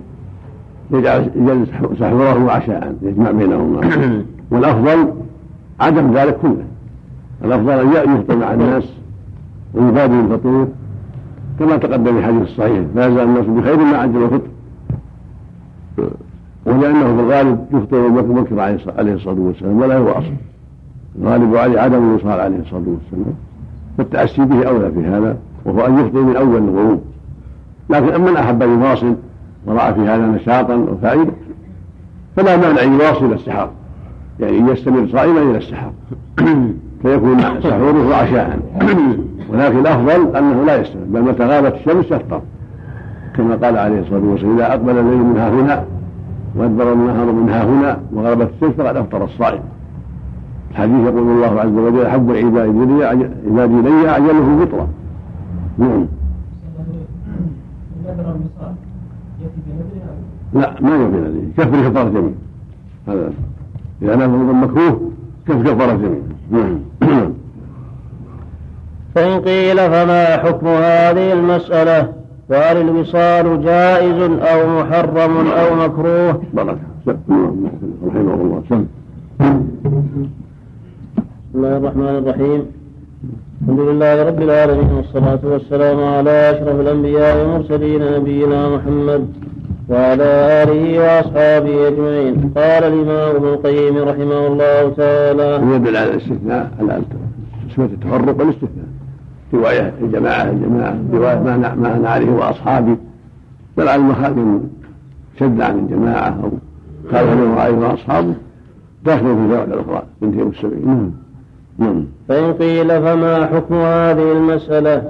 [0.92, 1.68] يجعل يجعل
[2.00, 3.82] سحوره عشاء يجمع بينهما.
[4.52, 5.14] والأفضل
[5.80, 6.66] عدم ذلك كله.
[7.46, 8.84] الأفضل أن يفطر مع الناس
[9.74, 10.68] ويبادر الفطور
[11.62, 14.48] كما تقدم الحديث الصحيح لا يزال الناس بخير ما عجل الفطر
[16.66, 20.34] ولأنه في الغالب يفطر بكر عليه الص- عليه الصلاة والسلام ولا يواصل
[21.22, 23.36] الغالب عليه عدم الوصال عليه الصلاة والسلام.
[23.98, 27.02] فالتأسي به أولى في هذا وهو أن يفطر من أول الغروب.
[27.90, 29.16] لكن من أحب أن يواصل
[29.66, 31.32] ورأى في هذا نشاطا وفائدة
[32.36, 33.70] فلا مانع أن يواصل السحر
[34.40, 35.92] يعني يستمر صائما إلى السحر
[37.02, 38.60] فيكون سحوره عشاء
[39.52, 42.42] ولكن الأفضل أنه لا يستمر بل متى غابت الشمس يفطر.
[43.36, 45.86] كما قال عليه الصلاة والسلام إذا أقبل الليل من ها هنا
[46.56, 49.62] وأدبر النهار من ها هنا وغربت الشمس فقد أفطر الصائم.
[50.72, 52.68] الحديث يقول الله عز وجل أحب العباد
[53.48, 54.88] عبادي إلي أعجله فطرة.
[55.78, 56.06] نعم.
[58.06, 58.36] نذر
[60.54, 62.32] لا ما يكفي الذي كفر كفارة جميع
[63.08, 63.34] هذا.
[64.02, 65.12] إذا نفذ مكروه
[65.48, 66.20] كف كفارة جميع
[66.52, 66.80] نعم.
[69.16, 72.14] فإن قيل فما حكم هذه المسألة؟
[72.50, 76.78] وهل الوصال جائز أو محرم أو مكروه؟ بركة
[78.08, 78.64] رحمه الله.
[78.70, 78.86] سم.
[81.52, 82.66] بسم الله الرحمن الرحيم.
[83.62, 89.28] الحمد لله رب العالمين والصلاة والسلام على أشرف الأنبياء والمرسلين نبينا محمد
[89.90, 90.30] وعلى
[90.64, 92.54] آله وأصحابه أجمعين.
[92.56, 97.02] قال الإمام ابن القيم رحمه الله تعالى يدل على الاستثناء على
[97.70, 98.81] صفة التفرق والاستثناء.
[99.54, 102.98] رواية الجماعة الجماعة رواية ما ما أنا عليه وأصحابي
[103.78, 104.62] بل على المخالف
[105.40, 106.52] شد عن الجماعة أو
[107.14, 108.34] قال من عليه وأصحابه
[109.06, 110.86] داخل في الرواية الأخرى بنت السبعين.
[110.86, 111.12] نعم.
[111.80, 112.06] نعم.
[112.30, 115.04] فإن قيل فما حكم هذه المسألة؟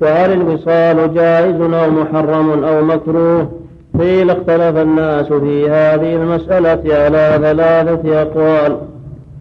[0.00, 3.50] وهل الوصال جائز أو محرم أو مكروه؟
[4.00, 8.76] قيل اختلف الناس في هذه المسألة على ثلاثة أقوال.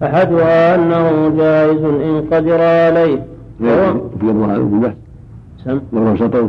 [0.04, 3.35] أحدها أنه جائز إن قدر عليه.
[5.66, 5.80] سم.
[5.96, 6.48] ضرب سطر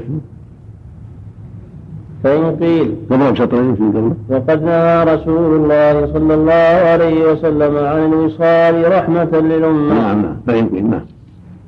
[2.25, 6.53] فإن قيل ضرب سطرين في وقد نهى رسول الله صلى الله
[6.91, 11.01] عليه وسلم عن الوصال رحمة للأمة نعم نعم فإن قيل نعم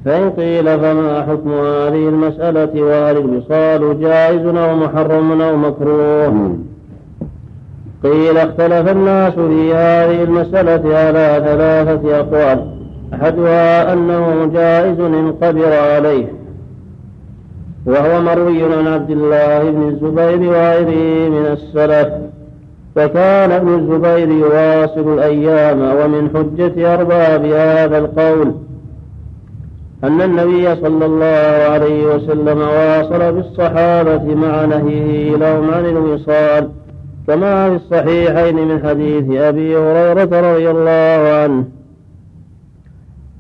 [0.05, 6.57] فإن قيل فما حكم هذه المسألة وهل الوصال جائز أو محرم أو مكروه.
[8.03, 12.78] قيل اختلف الناس في هذه المسألة على ثلاثة أقوال
[13.15, 16.33] أحدها أنه جائز إن قدر عليه
[17.87, 22.09] وهو مروي عن عبد الله بن الزبير وغيره من السلف
[22.97, 28.55] وكان ابن الزبير يواصل الأيام ومن حجة أرباب هذا القول
[30.05, 36.69] أن النبي صلى الله عليه وسلم واصل بالصحابة مع نهيه لهم عن الوصال
[37.27, 41.65] كما في الصحيحين من حديث أبي هريرة رضي الله عنه.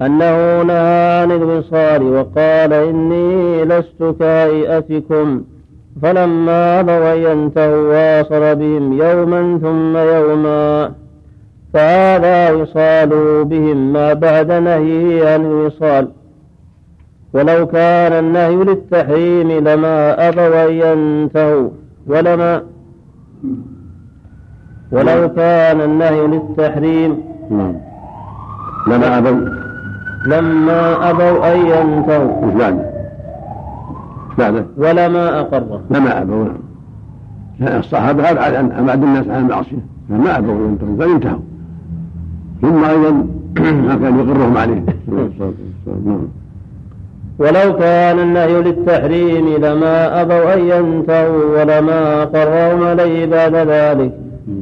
[0.03, 5.42] أنه نهى عن الوصال وقال إني لست كائئتكم
[6.03, 10.92] فلما أبوا أن ينتهوا واصل بهم يوما ثم يوما.
[11.74, 16.09] فهذا وصال بهم ما بعد نهيه عن الوصال.
[17.32, 21.70] ولو كان النهي للتحريم لما أبوا أن ينتهوا.
[22.07, 22.62] ولما
[24.92, 27.74] ولو كان النهي للتحريم نعم.
[28.86, 29.68] لما أبوا
[30.29, 32.85] لما أبوا أن ينتهوا مش بعده
[34.39, 35.81] بعده ولما أقره.
[35.91, 36.45] لما أبوا.
[37.59, 39.85] نعم الصحابة أبعد عن أبعد الناس عن المعصية.
[40.09, 41.39] فما أبوا ينتهوا بل انتهوا.
[42.62, 43.11] ثم أيضا
[43.61, 44.83] ما كان يقرهم عليه.
[46.05, 46.29] نعم.
[47.39, 54.12] ولو كان النهي للتحريم لما أبوا أن ينتهوا ولما أقرهم عليه بعد ذلك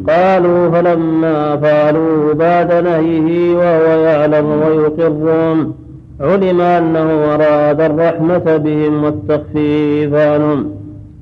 [0.08, 5.74] قالوا فلما فعلوا بعد نهيه وهو يعلم ويقرهم
[6.20, 10.70] علم أنه أراد الرحمة بهم والتخفيف عنهم.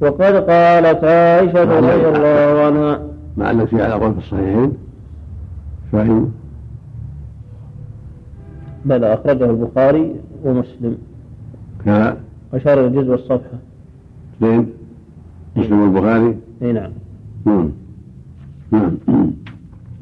[0.01, 3.01] وقد قالت عائشة رضي الله عنها.
[3.37, 4.73] مع في على قول في الصحيحين.
[5.93, 6.31] فإن
[8.85, 10.99] بل أخرجه البخاري ومسلم.
[11.85, 12.17] كذا
[12.55, 13.59] أشار الجزء والصفحة
[14.37, 14.67] اثنين
[15.57, 16.91] مسلم والبخاري؟ اي نعم.
[17.47, 17.84] نعم نعم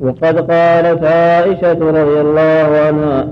[0.01, 3.29] وقد قالت عائشة رضي الله عنها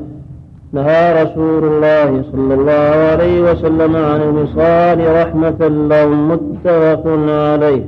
[0.72, 7.84] نهى رسول الله صلى الله عليه وسلم عن الوصال رحمة لهم متفق عليه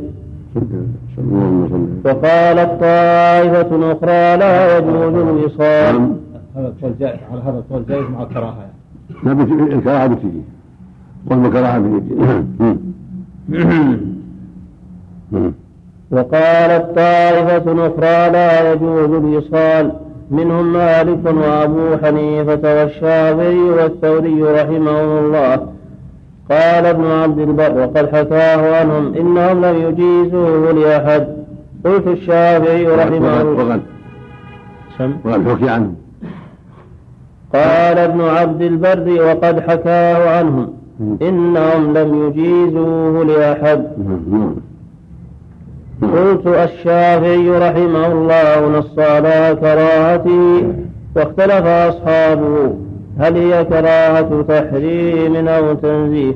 [1.16, 6.16] صلى الله عليه وسلم وقالت طائفة أخرى لا يجوز الوصال.
[6.56, 8.72] هذا القول جائز على هذا القول جائز مع الكراهه يعني.
[9.24, 10.42] لا بت- الكراهة بتجي
[11.30, 12.46] قل بكراهة بتجي نعم.
[15.32, 15.52] نعم.
[16.12, 19.92] وقالت طائفة أخرى لا يجوز الوصال
[20.30, 25.54] منهم مالك وأبو حنيفة والشافعي والثوري رحمهم الله.
[26.50, 31.26] قال ابن عبد البر وقد حكاه عنهم إنهم لم يجيزوه لأحد.
[31.84, 33.80] قلت الشافعي رحمه الله.
[35.24, 35.92] وقد حكي عنه.
[37.54, 40.72] قال ابن عبد البر وقد حكاه عنهم.
[41.22, 43.84] إنهم لم يجيزوه لأحد.
[43.98, 44.54] نعم.
[46.02, 50.64] قلت الشافعي رحمه الله نص على كراهته
[51.16, 52.74] واختلف أصحابه.
[53.18, 56.34] هل هي كراهة تحريم أو تنزيه؟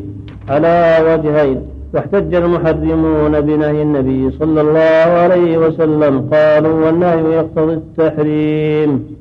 [0.48, 1.62] على وجهين.
[1.94, 6.28] واحتج المحرمون بنهي النبي صلى الله عليه وسلم.
[6.32, 9.16] قالوا والنهي يقتضي التحريم.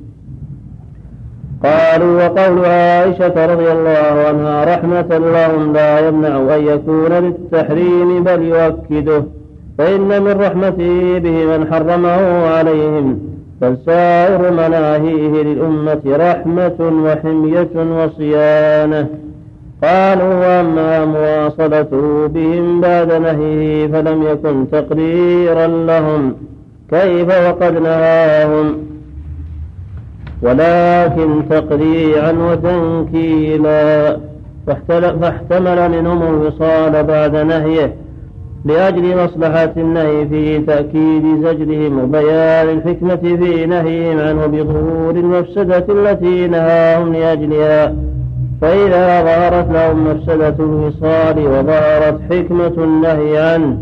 [1.64, 9.24] قالوا وقول عائشة رضي الله عنها رحمة لهم لا يمنع أن يكون للتحريم بل يؤكده.
[9.78, 13.20] فإن من رحمته به من حرمه عليهم
[13.62, 19.08] بل سائر مناهيه للأمة رحمة وحمية وصيانة.
[19.84, 26.36] قالوا وأما مواصلته بهم بعد نهيه فلم يكن تقريرا لهم.
[26.92, 28.78] كيف وقد نهاهم؟
[30.42, 34.18] ولكن تقريعا وتنكيلا.
[35.22, 37.96] فاحتمل منهم الوصال بعد نهيه
[38.66, 47.14] لأجل مصلحة النهي في تأكيد زجرهم وبيان الحكمة في نهيهم عنه بظهور المفسدة التي نهاهم
[47.14, 47.94] لأجلها.
[48.62, 53.78] فإذا ظهرت لهم مفسدة الوصال وظهرت حكمة النهي عنه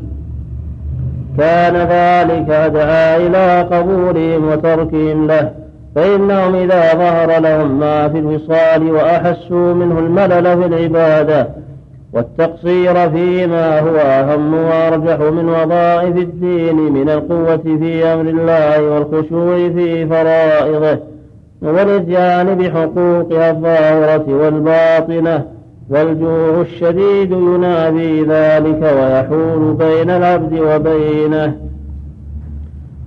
[1.38, 5.52] كان ذلك أدعى إلى قبولهم وتركهم له.
[5.96, 11.63] فإنهم إذا ظهر لهم ما في الوصال وأحسوا منه الملل في العبادة
[12.14, 20.08] والتقصير فيما هو أهم وأرجح من وظائف الدين من القوة في أمر الله والخشوع في
[20.08, 21.00] فرائضه
[21.62, 25.46] والإتيان بحقوقها الظاهرة والباطنة
[25.90, 31.58] والجوع الشديد ينادي ذلك ويحول بين العبد وبينه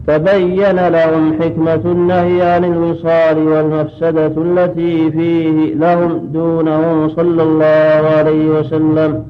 [0.07, 9.25] تبين لهم حكمة النهي عن الوصال والمفسدة التي فيه لهم دونه صلى الله عليه وسلم.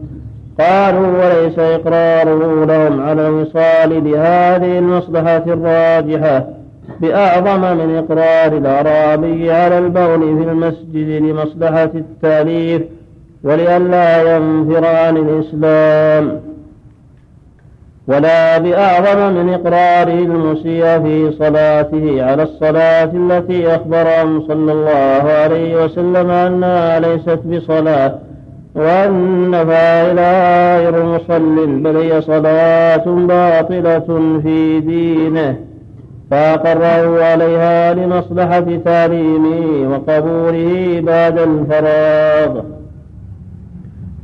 [0.61, 6.47] قالوا وليس إقراره لهم على الوصال لهذه المصلحة الراجحة
[7.01, 12.83] بأعظم من إقرار الأعرابي على البول في المسجد لمصلحة التأليف
[13.45, 16.41] ولئلا ينفر عن الإسلام.
[18.09, 26.31] ولا بأعظم من إقراره المسيء في صلاته على الصلاة التي أخبرهم صلى الله عليه وسلم
[26.31, 28.15] أنها ليست بصلاة
[28.75, 35.57] وأن فاعلها غير مصل بل هي صلاة باطلة في دينه
[36.31, 42.63] فأقره عليها لمصلحة تعليمه وقبوله بعد الفراغ.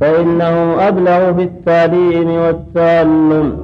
[0.01, 3.62] فإنه أبلغ في التعليم والتعلم.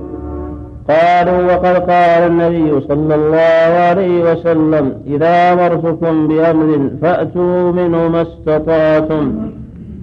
[0.90, 9.52] قالوا وقد قال النبي صلى الله عليه وسلم إذا أمرتكم بأمر فأتوا منه ما استطعتم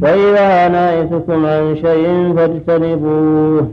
[0.03, 3.69] وإذا نهيتكم عن شيء فاجتنبوه.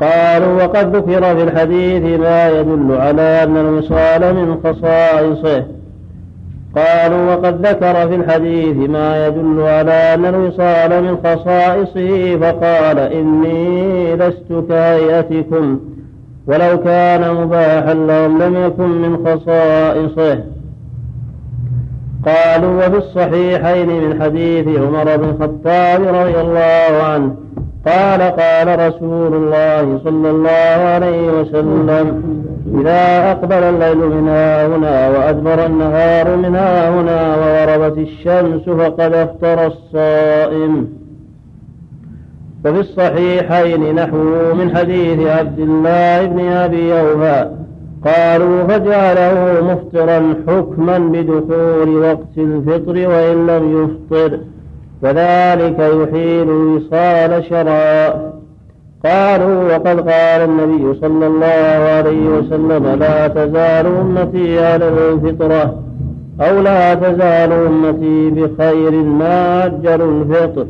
[0.00, 5.64] قالوا وقد ذكر في الحديث ما يدل على أن الوصال من خصائصه.
[6.76, 14.64] قالوا وقد ذكر في الحديث ما يدل على أن الوصال من خصائصه فقال إني لست
[14.68, 15.80] كهيئتكم
[16.46, 20.38] ولو كان مباحا لهم لم يكن من خصائصه.
[22.26, 27.34] قالوا وفي الصحيحين من حديث عمر بن الخطاب رضي الله عنه
[27.86, 32.22] قال قال رسول الله صلى الله عليه وسلم
[32.80, 40.88] إذا أقبل الليل من هنا وأدبر النهار من هنا وغربت الشمس فقد أفطر الصائم.
[42.64, 47.50] وفي الصحيحين نحوه من حديث عبد الله بن أبي أوفى
[48.04, 54.38] قالوا فجعله مفطرا حكما بدخول وقت الفطر وإن لم يفطر
[55.02, 58.14] وذلك يحيل وصال شرع
[59.04, 65.74] قالوا وقد قال النبي صلى الله عليه وسلم لا تزال أمتي على الفطرة
[66.40, 70.66] أو لا تزال أمتي بخير ما أجلوا الفطر.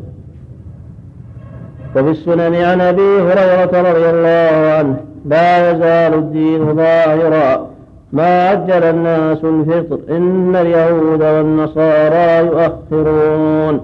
[1.95, 7.67] وفي السنن عن أبي هريرة رضي الله عنه لا يزال الدين ظاهرا
[8.13, 13.79] ما أجل الناس الفطر إن اليهود والنصارى يؤخرون.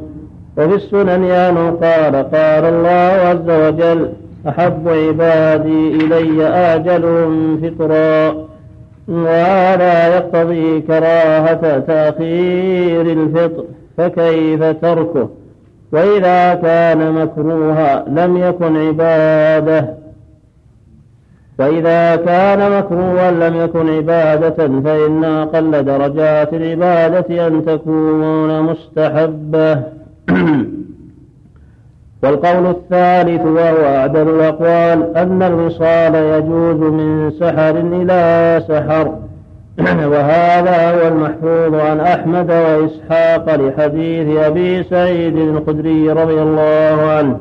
[0.58, 4.10] وفي السنن عنه قال قال الله عز وجل
[4.50, 8.48] أحب عبادي إلي آجلهم فطرا.
[9.08, 13.64] وهذا يقتضي كراهة تأخير الفطر
[13.98, 15.30] فكيف تركه؟
[15.92, 19.94] وإذا كان مكروها لم يكن عبادة.
[21.60, 29.84] وإذا كان مكروها لم يكن عبادة فإن أقل درجات العبادة أن تكون مستحبة.
[32.24, 39.16] والقول الثالث وهو أعدل الأقوال أن الوصال يجوز من سحر إلى سحر.
[40.12, 47.38] وهذا هو المحفوظ عن أحمد وإسحاق لحديث أبي سعيد الخدري رضي الله عنه.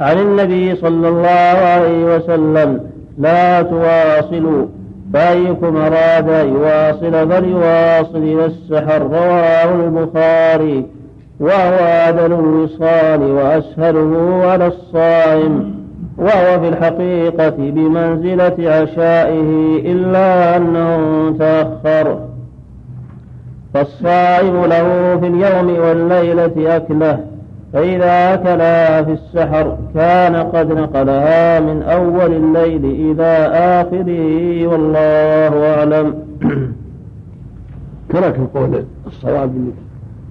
[0.00, 2.80] عن النبي صلى الله عليه وسلم
[3.18, 4.66] لا تواصلوا
[5.14, 10.99] فأيكم أراد يواصل فليواصل إلى السحر رواه البخاري.
[11.40, 11.78] وهو
[12.08, 15.74] أدل الوصال وأسهله على الصائم
[16.18, 22.18] وهو في الحقيقة بمنزلة عشائه إلا أنه تأخر.
[23.74, 27.20] فالصائم له في اليوم والليلة أكله
[27.72, 36.14] فإذا أكلها في السحر كان قد نقلها من أول الليل إلى آخره والله أعلم.
[38.12, 39.52] ترك القول الصواب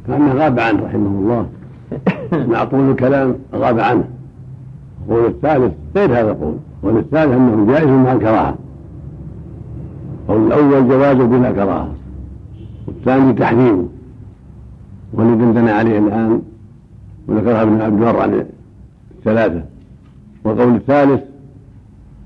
[0.08, 1.45] كأنه غاب عنه رحمه الله.
[2.52, 4.04] مع طول الكلام غاب عنه.
[5.10, 8.56] القول الثالث غير هذا القول القول الثالث أنه جائز مع الكراهة.
[10.30, 11.89] القول الأول جوازه بلا كراهة.
[12.88, 13.88] والثاني تحريمه
[15.14, 16.41] والذي عندنا عليه الآن
[17.28, 18.45] وذكرها ابن عبد البر عن
[19.18, 19.64] الثلاثة
[20.43, 21.22] والقول الثالث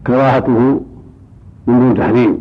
[0.07, 0.81] كراهته
[1.67, 2.37] من دون تحريم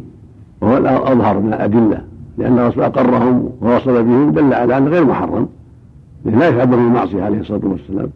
[0.61, 2.05] وهو الأظهر من الأدلة.
[2.39, 5.49] لأن الرسول أقرهم ووصل بهم دل على أنه غير محرم
[6.24, 8.09] لا يفعل به المعصية عليه الصلاة والسلام.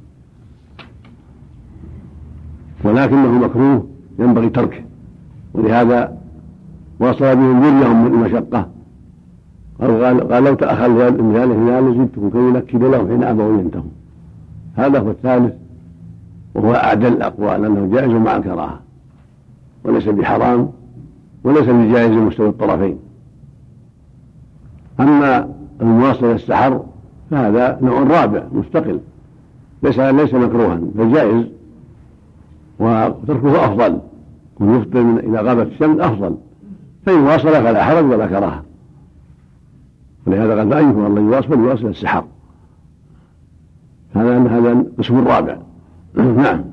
[2.85, 3.87] ولكنه مكروه
[4.19, 4.81] ينبغي تركه.
[5.55, 6.17] ولهذا
[7.01, 8.69] وصل بهم ذريهم من المشقة
[9.81, 10.89] قال قال لو تأخر
[11.23, 13.91] من ذلك لزدتكم كي ينكد لهم حين أبوا ينتهوا.
[14.77, 15.55] هذا هو الثالث
[16.55, 18.81] وهو أعدل الأقوال أنه جائز مع الكراهة.
[19.85, 20.71] وليس بحرام
[21.45, 23.06] وليس بجائز مستوى الطرفين.
[25.01, 25.49] أما
[25.80, 26.84] المواصل السحر
[27.30, 29.01] فهذا نوع رابع مستقل.
[29.82, 31.47] ليس ليس مكروها فجائز
[32.78, 33.99] وتركه أفضل.
[34.61, 36.36] يفطر من إذا غابت الشمس أفضل.
[37.07, 38.62] فإن واصل فلا حرج ولا كراهة.
[40.26, 42.24] ولهذا قال فأيكم الله يواصل؟ فليواصل السحر.
[44.14, 45.57] هذا هذا القسم الرابع.
[46.16, 46.64] نعم.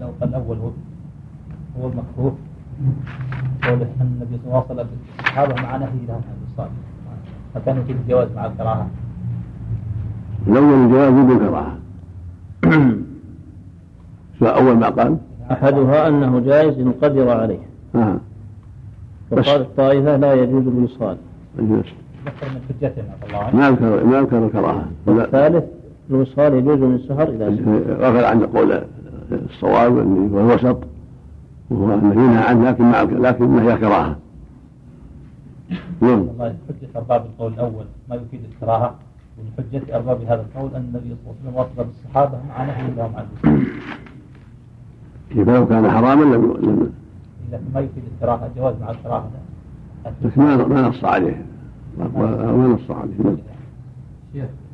[0.00, 0.56] لو قال الأول
[1.80, 2.36] هو المكروه
[3.62, 6.70] قوله أن النبي صلى الله عليه وسلم الصحابة مع نهي لهم عن الصلاة
[7.54, 8.88] فكان فيه الجواز مع الكراهة
[10.48, 11.78] الأول الجواز بدون كراهة
[14.60, 15.16] أول ما قال
[15.50, 17.58] أحدها أنه جائز إن قدر عليه
[17.94, 18.16] آه.
[19.32, 19.48] بس.
[19.48, 21.16] وقال الطائفة لا يجوز الوصال
[21.58, 21.84] يجوز.
[22.26, 22.46] ذكر
[23.54, 25.12] ما يذكر ما يذكر الكراهة لا.
[25.12, 25.64] والثالث
[26.10, 28.82] الوصال يجوز من السهر إلى سهر غفل عن قول
[29.32, 30.42] الصواب اللي
[31.70, 34.16] ينهى عنه لكن مع لكن هي كراهه.
[36.00, 36.20] نعم.
[36.20, 37.84] والله حجة أرباب القول الأول.
[38.10, 38.94] ما يفيد الكراهة
[39.38, 42.90] ومن حجة أرباب هذا القول أن النبي صلى الله عليه وسلم وصل بالصحابة مع نهي
[42.96, 43.26] لهم عن
[45.30, 46.92] كيف لو كان حراما لم لم
[47.52, 49.30] لكن ما يفيد الكراهة جواز مع الكراهة.
[50.24, 51.42] لكن ما ما نص عليه.
[51.98, 53.36] ما نص عليه.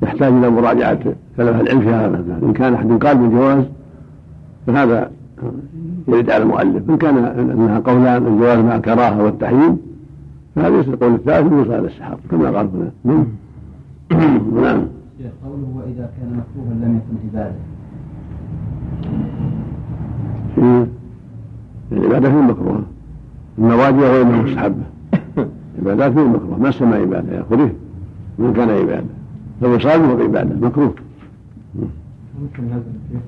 [0.03, 3.65] يحتاج إلى مراجعة كلام العلم في هذا إن كان أحد قال بالجواز
[4.67, 5.11] فهذا
[6.09, 6.91] يرد على المؤلف.
[6.91, 9.79] إن كان أنها قولان الجواز مع الكراهة والتحريم
[10.57, 12.91] فهذا يصير القول الثالث يوصل السحر كما قال هنا.
[13.05, 13.27] نعم.
[14.65, 14.83] نعم.
[15.45, 17.55] قوله وإذا كان مكروها لم يكن عبادة
[21.93, 22.83] العبادة في المكروهة
[23.59, 24.85] النواجذ غير مستحبة
[25.79, 27.71] عبادات في المكروه ما سمى عبادة؟ يأخذه
[28.39, 29.07] من كان عبادة؟
[29.63, 30.95] لو فهو عبادة مكروه.
[32.43, 33.21] ممكن مم.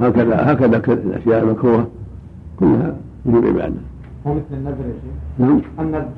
[0.00, 1.86] هكذا هكذا الأشياء المكروهة
[2.60, 3.80] كلها تجيب عبادة.
[4.26, 5.60] هو مثل النذر يا شيخ؟ نعم.
[5.80, 6.08] النذر.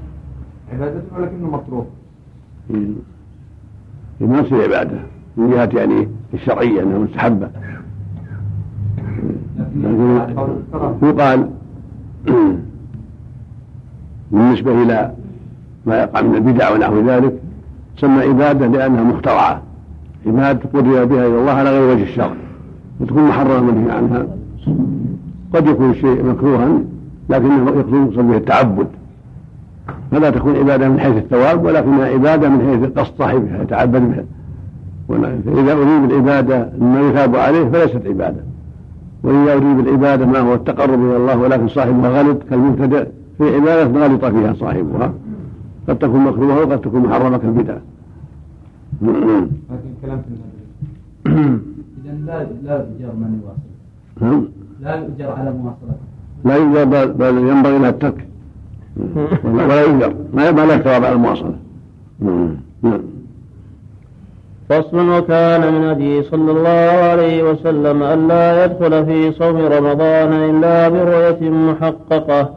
[0.72, 1.86] عبادة ولكنه مكروه.
[2.68, 2.92] في
[4.18, 4.98] في ما تصير عبادة.
[5.36, 7.50] من جهة يعني الشرعية أنها مستحبة.
[9.76, 10.20] لكن
[11.02, 11.50] يقال
[14.30, 15.12] بالنسبة إلى
[15.86, 17.40] ما يقع من البدع ونحو ذلك
[17.96, 19.62] تسمى عبادة لأنها مخترعة.
[20.26, 22.34] عبادة قرب بها إلى الله على غير وجه الشرع.
[23.00, 24.26] وتكون محرمة منهي عنها
[25.54, 26.68] قد يكون الشيء مكروها
[27.30, 28.86] لكنه يقصد به التعبد.
[30.10, 34.24] فلا تكون عبادة من حيث الثواب ولكنها عبادة من حيث قصد صاحبها يتعبد بها
[35.46, 38.40] فإذا أريد العبادة ما يثاب عليه فليست عبادة.
[39.22, 43.06] وإذا أريد العبادة ما هو التقرب إلى الله ولكن صاحبها غلط كالمبتدئ
[43.38, 45.12] في عبادة غلط فيها صاحبها.
[45.88, 47.80] قد تكون مكروهة وقد تكون محرمة كالبدعة
[49.02, 49.48] لكن
[50.02, 51.62] كلام
[52.26, 53.66] لا لا يؤجر من يواصل.
[54.20, 54.48] نعم.
[54.82, 56.06] لا يؤجر على مواصلته
[56.44, 58.26] لا ينبغي بل- ينبغي لها الترك.
[59.44, 61.54] ولا ينذر ما لا ثواب على المواصلة.
[62.20, 62.56] نعم.
[62.82, 63.00] نعم.
[64.68, 71.50] فصل وكان من هديه صلى الله عليه وسلم ألا يدخل في صوم رمضان إلا برؤية
[71.50, 72.54] محققة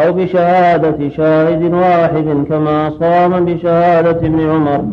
[0.00, 4.84] أو بشهادة شاهد واحد كما صام بشهادة ابن عمر.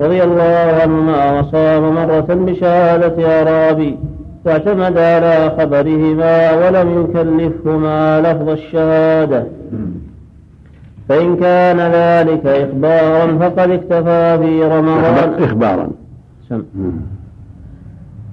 [0.00, 3.98] رضي الله عنهما وصام مرة بشهادة أعرابي
[4.46, 9.44] واعتمد على خبرهما ولم يكلفهما لفظ الشهادة.
[11.08, 15.04] فإن كان ذلك إخبارا فقد اكتفى في رمضان.
[15.38, 15.88] إخبار- إخبارا.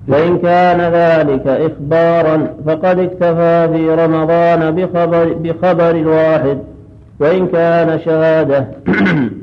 [0.07, 6.57] فإن كان ذلك إخبارا فقد اكتفى في رمضان بخبر, بخبر واحد.
[7.19, 8.67] وإن كان شهادة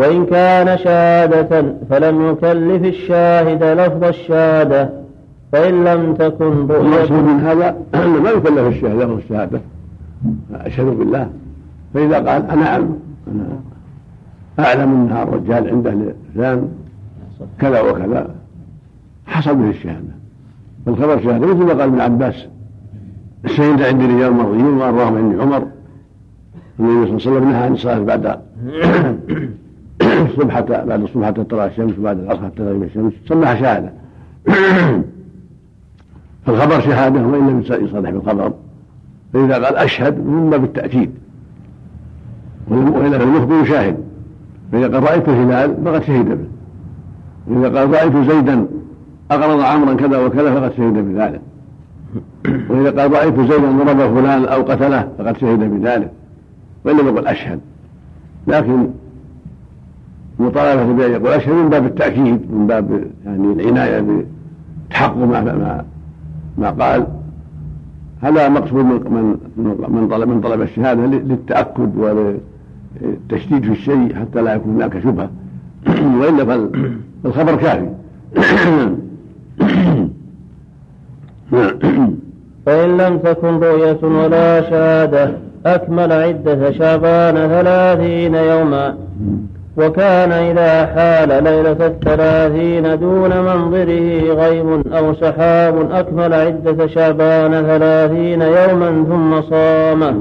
[0.00, 4.90] وإن كان شهادة فلم يكلف الشاهد لفظ الشهادة
[5.52, 9.60] فإن لم تكن المقصود رؤية من هذا أنه ما يكلف الشهادة لفظ الشهادة
[10.54, 11.30] أشهد بالله.
[11.94, 12.98] فإذا قال أنا أعلم.
[13.28, 15.94] أنا أعلم أن هذا الرجال عنده
[16.34, 16.68] لسان
[17.58, 18.34] كذا وكذا.
[19.26, 20.14] حصل به الشهادة.
[20.86, 22.46] فالخبر شهادة مثل ما قال ابن عباس.
[23.44, 25.66] الشهيد عندي رجال مرضيين وأراهم عندي عمر.
[26.80, 28.40] النبي صلى الله عليه وسلم نهى عن الصلاة بعد
[30.20, 33.92] الصبح بعد الصبح حتى تطلع الشمس وبعد العصر حتى تغيب الشمس سماها شهادة.
[36.46, 38.52] فالخبر شهادة وإن لم يصرح بالخبر.
[39.32, 41.10] فإذا قال أشهد من باب التأكيد
[42.68, 43.96] وإلا فالمخبر شاهد
[44.72, 46.48] فإذا قال رأيت الهلال فقد شهد به.
[47.48, 48.66] وإذا قال رأيت زيدا
[49.30, 51.40] أقرض عمرا كذا وكذا فقد شهد بذلك.
[52.70, 56.10] وإذا قال رأيت زيدا ضرب فلان أو قتله فقد شهد بذلك.
[56.84, 57.60] وإن لم يقل أشهد.
[58.46, 58.88] لكن
[60.40, 64.04] مطالبة بأن يقول أشهد من باب التأكيد من باب يعني العناية
[64.88, 65.84] بتحقق ما ما
[66.58, 67.06] ما قال
[68.22, 74.54] هذا مقصود من من من طلب من طلب الشهادة للتأكد وللتشديد في الشيء حتى لا
[74.54, 75.30] يكون هناك شبهة.
[76.20, 77.88] وإلا فال- فالخبر كافي.
[82.66, 85.32] فإن لم تكن رؤية ولا شهادة
[85.66, 88.96] أكمل عدة شعبان ثلاثين يوما.
[89.80, 99.04] وكان إذا حال ليلة الثلاثين دون منظره غيم أو سحاب أكمل عدة شعبان ثلاثين يوما
[99.08, 100.14] ثم صامه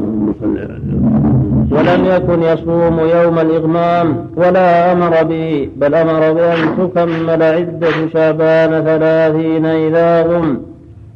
[1.71, 9.65] ولم يكن يصوم يوم الإغمام ولا أمر به بل أمر بأن تكمل عدة شعبان ثلاثين
[9.65, 10.61] إذا غم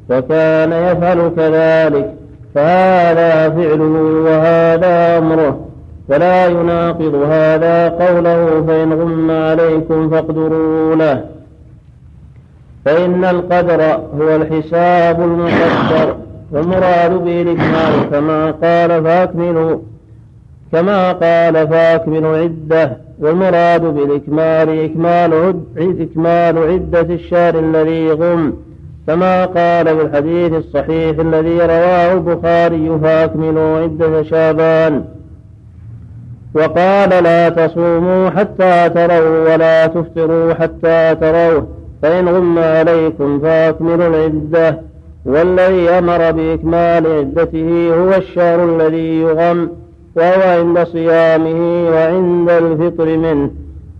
[0.10, 2.14] وكان يفعل كذلك.
[2.56, 5.73] فهذا فعله وهذا أمره.
[6.10, 11.26] ولا يناقض هذا قوله فإن غم عليكم فاقدروا له.
[12.86, 13.82] فإن القدر
[14.22, 16.16] هو الحساب المقدر
[16.52, 19.78] والمراد به الإكمال كما قال فأكملوا
[20.72, 25.64] كما قال فأكملوا عدة والمراد بالإكمال إكمال عد
[26.02, 28.54] إكمال عدة الشهر الذي غم
[29.08, 35.04] كما قال في الحديث الصحيح الذي رواه البخاري فأكملوا عدة شابان
[36.56, 41.68] وقال لا تصوموا حتى تروا ولا تفطروا حتى تروه
[42.02, 44.80] فإن غم عليكم فأكملوا العدة.
[45.26, 49.70] والذي أمر بإكمال عدته هو الشهر الذي يغم
[50.16, 53.50] وهو عند صيامه وعند الفطر منه.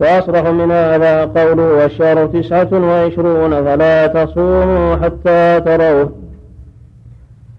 [0.02, 6.23] وأصرح من هذا قوله والشهر تسعة وعشرون فلا تصوموا حتى تروه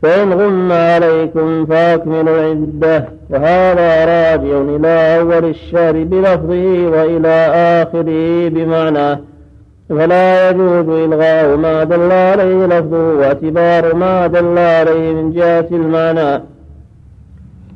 [0.05, 7.49] فإن غم عليكم فأكملوا العدة وهذا راجع إلى أول الشهر بلفظه وإلى
[7.83, 9.19] آخره بمعناه
[9.89, 16.43] فلا يجوز إلغاء ما دل عليه لفظه واعتبار ما دل عليه من جهة المعنى.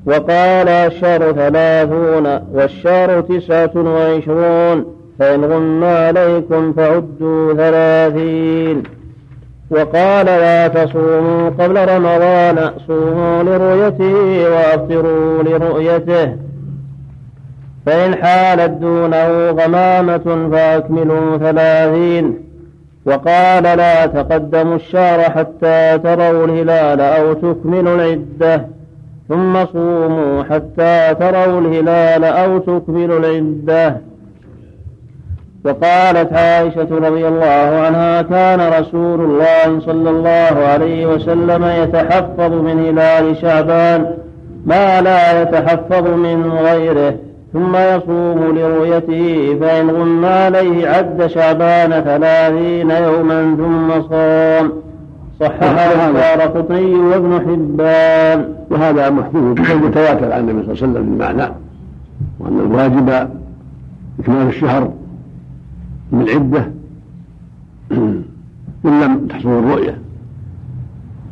[0.07, 4.85] وقال الشهر ثلاثون والشهر تسعة وعشرون
[5.19, 8.98] فإن غم عليكم فعدوا ثلاثين.
[9.71, 16.37] وقال لا تصوموا قبل رمضان صوموا لرؤيته وأفطروا لرؤيته.
[17.87, 22.39] فإن حالت دونه غمامة فأكملوا ثلاثين.
[23.07, 28.67] وقال لا تقدموا الشهر حتى تروا الهلال أو تكملوا العدة.
[29.29, 33.97] ثم صوموا حتى تروا الهلال أو تكملوا العدة.
[35.65, 43.37] وقالت عائشة رضي الله عنها كان رسول الله صلى الله عليه وسلم يتحفظ من هلال
[43.37, 44.15] شعبان
[44.67, 47.15] ما لا يتحفظ من غيره
[47.53, 54.73] ثم يصوم لرؤيته فإن غم عليه عد شعبان ثلاثين يوما ثم صام.
[55.41, 58.55] صححه الدار قطني وابن حبان.
[58.71, 61.53] وهذا محفوظ متواتر عن النبي صلى الله عليه وسلم بالمعنى
[62.41, 63.29] وأن الواجب
[64.21, 64.91] إكمال الشهر
[66.13, 66.71] بالعدة
[68.87, 69.99] إن لم تحصل الرؤية.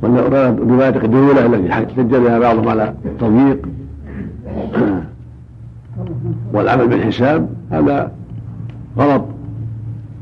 [0.02, 3.68] والرواية الدولة التي احتج بها بعضهم على التضييق.
[6.52, 8.12] والعمل بالحساب هذا
[8.98, 9.24] غلط.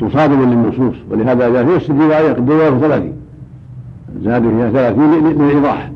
[0.02, 0.96] مصادم للنصوص.
[1.10, 3.12] ولهذا جاء في الرواية الدولة ثلاثين
[4.22, 5.90] زاد فيها ثلاثين للإيضاح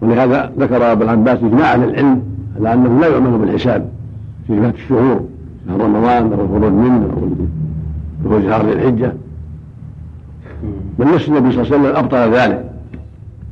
[0.00, 2.22] ولهذا ذكر أبو العباس إجماع أهل العلم
[2.56, 3.88] على أنه لا يؤمن بالحساب
[4.46, 5.24] في فات الشهور.
[5.68, 7.28] شهر رمضان أو الخروج منه أو
[8.24, 9.12] دخول شهر ذي الحجة.
[10.98, 12.70] بل نفس النبي صلى الله عليه وسلم أبطل ذلك.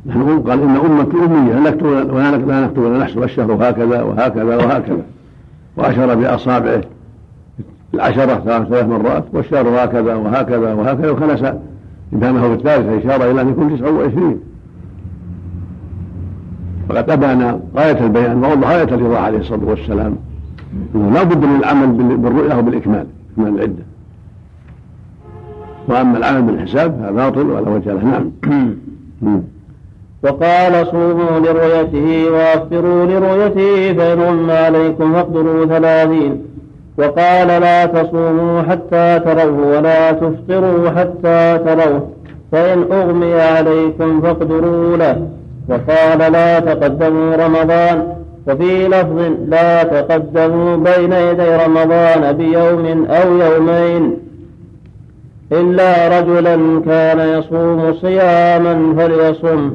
[0.06, 3.22] نحن قال إن امتي اميه لا نكتب ولا نكتب ولا نحسب.
[3.22, 5.02] الشهر هكذا وهكذا وهكذا.
[5.76, 6.80] واشار بأصابعه.
[7.94, 9.24] العشرة ثلاث مرات.
[9.32, 11.10] والشهر هكذا وهكذا وهكذا.
[11.10, 11.43] وخلص
[12.12, 14.39] إبهامه بالثالثة إشارة إلى أن يكون تسعة وعشرين.
[16.89, 20.16] فقد أبان غاية البيان ووضح غاية الرضا عليه الصلاة والسلام.
[20.94, 23.85] لا بد من العمل بالرؤية وبالإكمال إكمال العدة.
[25.89, 28.05] وأما العمل بالحساب فباطل باطل ولا وجه له.
[28.05, 28.31] نعم.
[30.24, 36.43] وقال صوموا لرؤيته وافطروا لرؤيته فإن غم عليكم فاقدروا ثلاثين.
[36.99, 42.09] وقال لا تصوموا حتى تروه ولا تفطروا حتى تروه
[42.53, 45.28] فإن أغمي عليكم فاقدروا له.
[45.69, 48.22] وقال لا تقدموا رمضان.
[48.48, 54.16] وفي لفظ لا تقدموا بين يدي رمضان بيوم أو يومين
[55.52, 59.70] إلا رجلا كان يصوم صياما فليصم.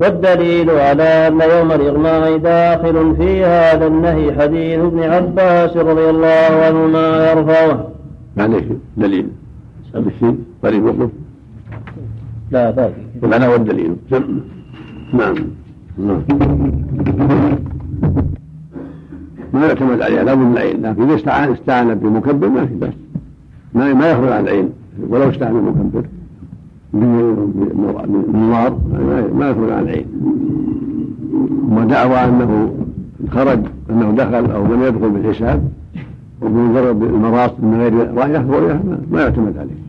[0.00, 7.30] والدليل على أن يوم الإغماء داخل في هذا النهي حديث ابن عباس رضي الله عنهما
[7.30, 7.88] يرفعه.
[8.36, 8.64] معليش
[8.96, 9.28] دليل.
[9.94, 11.10] هذا الشيء قريب وقف
[12.50, 13.96] لا باقي المعنى والدليل.
[15.12, 15.36] نعم.
[15.98, 16.22] نعم.
[19.54, 20.82] ما يعتمد عليها لا من العين.
[20.82, 22.94] لكن إذا استعان استعان بمكبر ما في بأس.
[23.74, 24.68] ما ما يخرج عن العين.
[25.08, 26.04] ولو استعان بمكبر.
[26.92, 28.78] بالنار
[29.34, 30.06] ما يخرج عن العين.
[31.70, 32.74] ودعوى أنه
[33.30, 33.58] خرج
[33.90, 35.68] أنه دخل أو لم يدخل بالحساب.
[36.42, 38.38] وبمجرد المراس من غير رأيه
[39.10, 39.84] ما يعتمد عليه.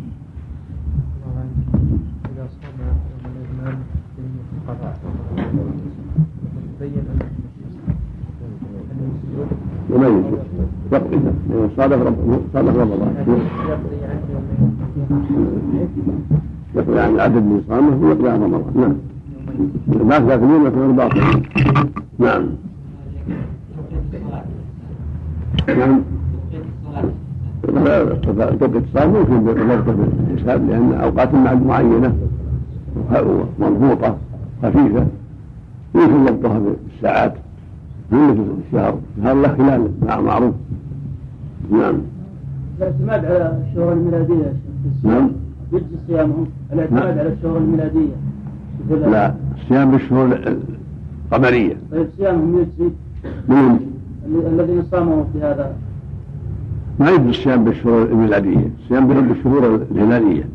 [9.95, 10.25] يميز
[10.91, 11.19] يقضي
[11.77, 13.13] صادف رب صادف رمضان
[16.75, 20.07] يقضي عن العدد اللي صامه ويقضي عن رمضان نعم.
[20.07, 21.21] ما تاكلون يكون باطل.
[22.19, 22.45] نعم.
[25.67, 26.01] نعم.
[28.59, 31.33] توقيت الصلاة ممكن بضبطه بالحساب لأن أوقات
[31.65, 32.15] معينة
[33.59, 34.17] مضبوطة
[34.63, 35.05] خفيفة
[35.95, 37.33] يمكن ضبطها بالساعات.
[38.11, 38.99] مثل الشهر.
[39.17, 39.91] الشهر له خلال
[40.23, 40.53] معروف.
[41.71, 41.95] نعم.
[42.77, 45.05] الاعتماد على الشهور الميلادية يا شيخ.
[45.11, 45.29] نعم.
[45.73, 46.47] يجزي صيامهم.
[46.73, 47.19] الاعتماد نعم.
[47.19, 48.15] على الشهور الميلادية.
[48.89, 50.39] لا الصيام بالشهور
[51.31, 51.77] القمرية.
[51.91, 52.89] طيب صيامهم يجزي.
[53.49, 53.79] من
[54.53, 55.73] الذين صاموا في هذا.
[56.99, 58.69] ما يجوز الصيام بالشهور الميلادية.
[58.83, 60.49] الصيام بالشهور الهلالية.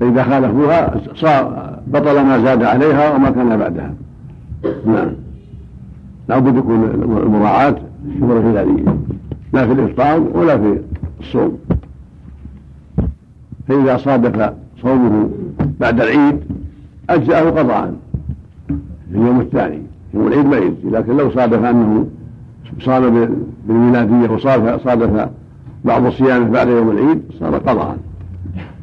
[0.00, 3.94] فإذا خالفوها صار بطل ما زاد عليها وما كان بعدها.
[4.86, 5.10] نعم.
[6.28, 6.84] لابد يكون
[7.26, 7.76] المراعاة
[8.08, 8.96] الشهور الهلالية
[9.52, 10.80] لا في الإفطار ولا في
[11.20, 11.58] الصوم.
[13.68, 15.28] فإذا صادف صومه
[15.80, 16.40] بعد العيد
[17.10, 17.94] أجزأه قضاء
[19.10, 19.82] في اليوم الثاني
[20.14, 20.90] يوم العيد ما يجزي.
[20.90, 22.06] لكن لو صادف أنه
[22.80, 23.28] صام
[23.68, 25.28] بالميلادية وصادف
[25.84, 27.96] بعض صيامه بعد يوم العيد صار قضاء.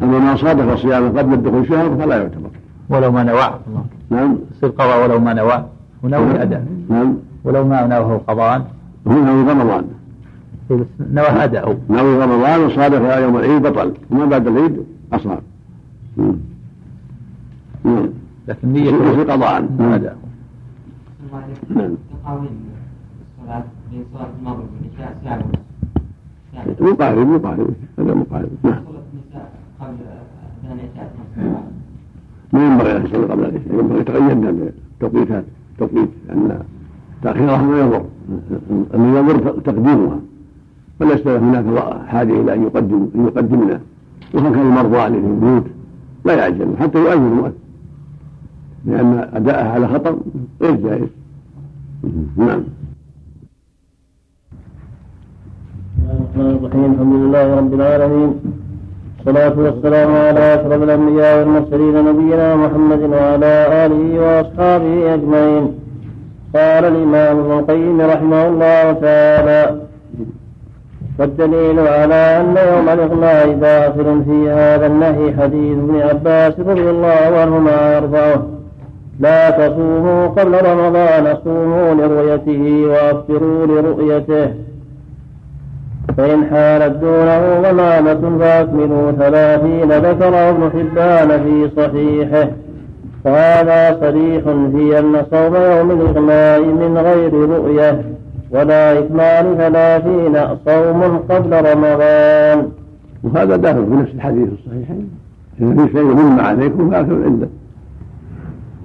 [0.01, 2.49] أما ما صادف صيامه قبل الدخول شهر فلا يعتبر.
[2.89, 3.59] ولو ما نوى.
[4.09, 4.37] نعم.
[4.57, 5.65] يصير قضاء ولو ما نوى.
[6.03, 7.13] ونوى أداء نعم.
[7.43, 8.71] ولو ما نواه قضاء.
[9.07, 9.85] هو نوي رمضان.
[10.99, 13.93] نوى أداء نوي رمضان وصادف يوم العيد بطل.
[14.11, 15.39] وما بعد العيد أصاب
[17.85, 18.09] نعم
[18.47, 19.67] لكن نية في قضاء.
[19.79, 20.17] أداء
[21.69, 21.95] نعم
[26.79, 28.83] مقارب مقارب هذا مقارب نعم.
[32.53, 35.43] ما ينبغي أن يصلي قبل العشاء ينبغي يتقيدنا بالتوقيتات
[35.79, 36.59] توقيت لأن
[37.23, 38.05] تاخيرها ما يضر
[38.95, 40.19] انه يضر تقديمها.
[41.01, 41.65] وليس هناك
[42.07, 43.79] حاجة إلى أن يقدم أن يقدمنا.
[44.33, 45.63] وهكذا المرضى اللي في البيوت
[46.25, 47.53] لا يعجلوا حتى يؤجل المؤذن
[48.85, 50.17] لأن أداءها على خطر
[50.61, 51.07] غير جائز.
[52.37, 52.63] نعم.
[56.03, 58.33] الرحمن الرحيم الحمد لله رب العالمين.
[59.17, 65.82] والصلاة والسلام على أشرف الأنبياء والمرسلين نبينا محمد وعلى آله وأصحابه أجمعين.
[66.55, 69.75] قال الإمام ابن القيم رحمه الله تعالى
[71.19, 77.95] والدليل على أن يوم الإغماء داخل في هذا النهي حديث ابن عباس رضي الله عنهما
[77.95, 78.47] يرفعه
[79.19, 84.53] لا تصوموا قبل رمضان صوموا لرؤيته وأفطروا لرؤيته.
[86.17, 92.47] فإن حالت دونه غمامة فأكملوا ثلاثين ذكره ابن حبان في صحيحه.
[93.25, 98.01] وهذا صريح في أن صوم يوم الإغماء من غير رؤية
[98.51, 102.69] ولا إكمال ثلاثين صوم قبل رمضان.
[103.23, 105.09] وهذا داخل في نفس الحديث الصحيحين
[105.61, 107.47] إذا في شيء غم عليكم فأكلوا العدة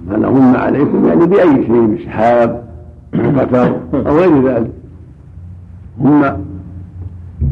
[0.07, 2.63] ما غم عليكم يعني بأي شيء بسحاب
[3.15, 4.71] أو قتر أو غير ذلك.
[6.01, 6.21] هم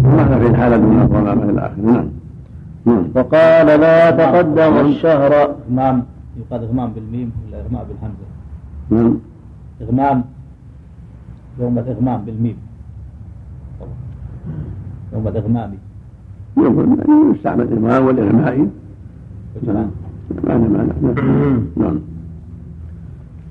[0.03, 2.09] ما في الحالة من الظلام إلى آخره نعم.
[2.85, 3.03] نعم.
[3.15, 5.33] وقال لا تقدم الشهر.
[5.69, 6.03] إغمام
[6.37, 8.27] يقال إغمام بالميم ولا إغماء بالهمزة؟
[8.89, 9.19] نعم.
[9.81, 10.23] إغمام.
[11.59, 12.57] يوم الإغمام بالميم.
[15.13, 15.79] يوم الإغمام
[16.57, 18.67] يوم يستعمل الإغمام والإغماء.
[19.63, 19.91] نعم
[20.43, 21.67] معنى معنى نعم.
[21.81, 21.99] نعم.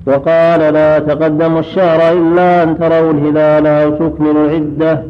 [0.06, 5.02] وقال لا تقدموا الشهر إلا أن تروا الهلال أو تكملوا العدة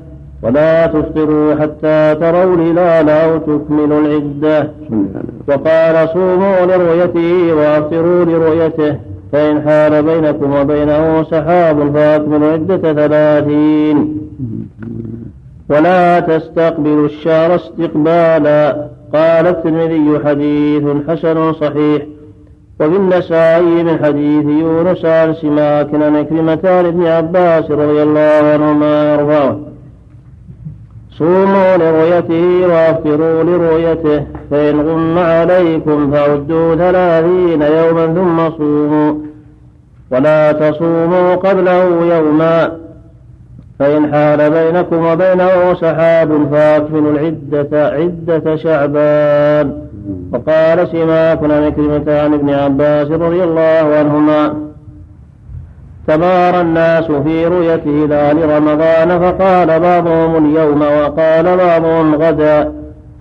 [0.43, 4.71] ولا تفطروا حتى تروا الهلال أو تكملوا العدة.
[5.49, 8.97] وقال صوموا لرؤيته وأفطروا لرؤيته
[9.33, 14.19] فإن حال بينكم وبينه سحاب فأكملوا عدة ثلاثين.
[15.71, 18.89] ولا تستقبلوا الشهر استقبالا.
[19.15, 22.03] قال الترمذي حديث حسن صحيح.
[22.81, 29.76] وفي من حديث يونس عن سماك عن كلمة ابن عباس رضي الله عنهما يرفعه
[31.19, 39.15] صوموا لرؤيته وافطروا لرؤيته فإن غم عليكم فعدوا ثلاثين يوما ثم صوموا.
[40.11, 41.85] ولا تصوموا قبله
[42.17, 42.73] يوما.
[43.79, 49.87] فإن حال بينكم وبينه سحاب فأكملوا العدة عدة شعبان.
[50.33, 51.73] وقال سماك عن
[52.25, 54.66] عن ابن عباس رضي الله عنهما
[56.09, 62.73] تبارى الناس في رؤية هلال رمضان فقال بعضهم اليوم وقال بعضهم غدا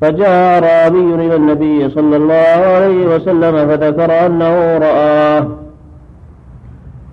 [0.01, 5.47] فجاء أعرابي إلى النبي صلى الله عليه وسلم فذكر أنه رآه.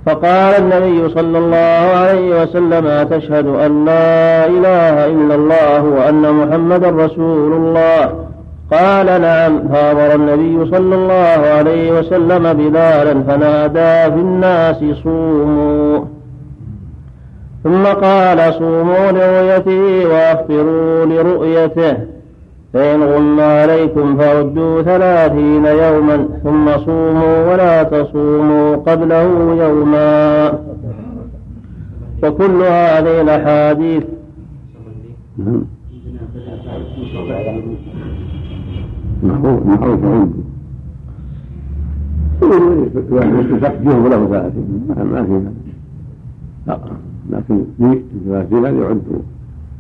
[0.06, 7.52] فقال النبي صلى الله عليه وسلم أتشهد أن لا إله إلا الله وأن محمدا رسول
[7.52, 8.31] الله.
[8.72, 16.04] قال نعم فأمر النبي صلى الله عليه وسلم بلالا فنادى في الناس صوموا.
[17.64, 21.96] ثم قال صوموا لرؤيته وأفطروا لرؤيته.
[22.72, 30.48] فإن غم عليكم فعدوا ثلاثين يوما ثم صوموا ولا تصوموا قبله يوما.
[32.22, 34.02] وكل هذه الأحاديث.
[39.22, 40.42] معروف عنده
[43.56, 45.40] يفجه له ثلاثين ما في
[46.66, 46.78] لا
[47.30, 49.02] لكن في ثلاثين يعد.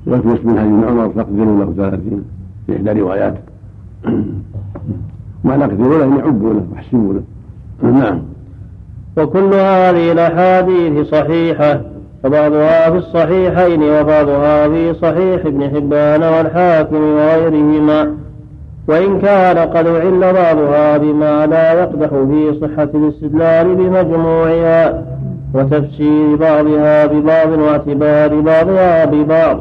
[0.06, 2.24] ويثبت من هذه عمر فاقدروا له ثلاثين
[2.66, 3.40] في إحدى رواياته
[5.44, 7.22] ما نقدروا له يعبوا له ويحسبوا له
[7.90, 8.22] نعم.
[9.16, 11.80] وكل هذه الأحاديث صحيحة
[12.22, 18.14] فبعضها في الصحيحين وبعضها في صحيح ابن حبان والحاكم وغيرهما.
[18.88, 25.04] وإن كان قد أعل بعضها بما لا يقدح في صحة الاستدلال بمجموعها
[25.54, 29.60] وتفسير بعضها ببعض واعتبار بعضها ببعض.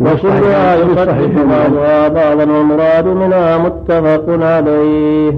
[0.00, 5.32] وكلها يصحح بعضها بعضا والمراد منها متفق عليه.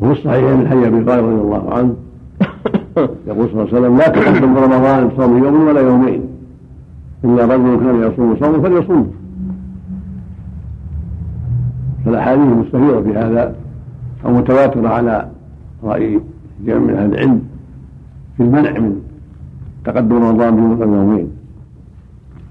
[0.00, 1.94] وفي الصحيح من حي أبي رضي الله عنه
[3.28, 6.28] يقول صلى الله عليه وسلم لا تقدم رمضان بصوم يوم ولا يومين.
[7.24, 9.21] إلا رجل كان يصوم صوم فليصوم
[12.04, 13.54] فالأحاديث المستفيضه في هذا
[14.24, 15.28] أو متواتره على
[15.82, 16.20] رأي
[16.64, 17.42] جمع من أهل العلم
[18.36, 19.02] في المنع من
[19.84, 21.30] تقدم رمضان أو يومين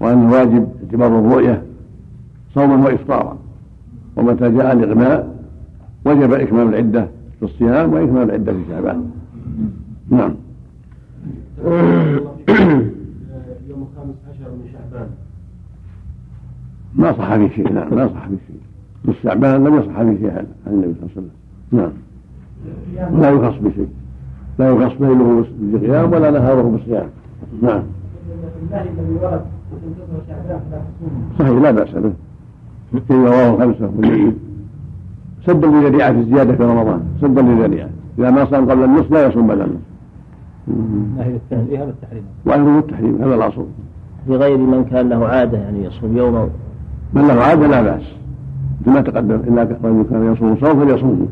[0.00, 1.62] وأن واجب اعتبار الرؤية
[2.54, 3.38] صوما وإفطارا.
[4.16, 5.36] ومتى جاء الإغماء
[6.04, 7.08] وجب إكمال العدة
[7.38, 9.10] في الصيام وإكمال العدة في شعبان.
[10.10, 10.34] نعم.
[13.68, 15.08] يوم الخامس عشر من شعبان.
[16.94, 18.61] ما صح في شيء نعم ما صح في شيء.
[19.06, 20.30] في شعبان لم يصح في شيء
[20.66, 21.30] عن النبي صلى الله عليه وسلم.
[21.72, 21.92] نعم.
[23.14, 23.88] ولا يخص بشيء.
[24.58, 27.06] لا يخص ليله بالقيام ولا نهاره بالصيام.
[27.62, 27.82] نعم.
[31.38, 32.12] صحيح لا بأس به.
[33.08, 34.32] في رواه خمسة والنبي
[35.46, 37.00] سدا للذريعة في الزيادة في رمضان.
[37.20, 37.88] سدا للذريعة
[38.18, 39.92] إذا ما صام قبل النصف لا يصوم بعد النصف.
[41.16, 43.66] نهي التنزيه والتحريم وأهله التحريم؟ هذا الأصل.
[44.26, 46.48] في غير من كان له عادة يعني يصوم يوما.
[47.14, 48.02] من له عادة لا بأس.
[48.82, 51.28] مثل ما تقدم إلا رجل كان يصوم صوم فليصوم.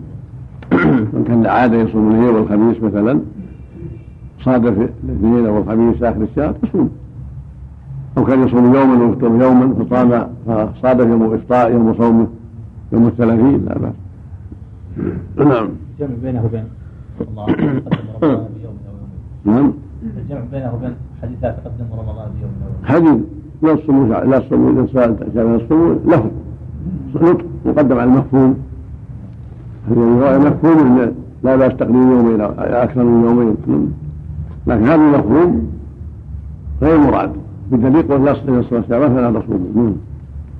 [1.12, 3.20] من كان له عادة يصوم اليوم والخميس مثلا
[4.40, 6.90] صادف الاثنين أو الخميس آخر الشهر يصوم.
[8.18, 12.26] أو كان يصوم يوما ويفطر يوما فصام فصادف يوم إفطار يوم صومه
[12.92, 13.92] يوم الثلاثين لا بأس.
[15.48, 15.68] نعم.
[16.00, 16.64] الجمع بينه وبين
[17.20, 17.82] الله تقدم
[18.22, 18.94] رمضان بيوم أو
[19.46, 19.72] يومين نعم.
[20.16, 23.24] الجمع بينه وبين حديث تقدم رمضان بيوم أو يومين حديث
[23.62, 26.30] لا الصوم لا الصوم شاف الصوم له.
[27.16, 28.58] نطق مقدم على المفهوم.
[30.46, 31.12] مفهوم
[31.42, 33.56] لا بأس تقديم يومين أكثر من يومين.
[34.66, 35.68] لكن هذا المفهوم
[36.82, 37.32] غير مراد.
[37.72, 39.92] بدليل قول لا صلى شعبان فلا تصوموا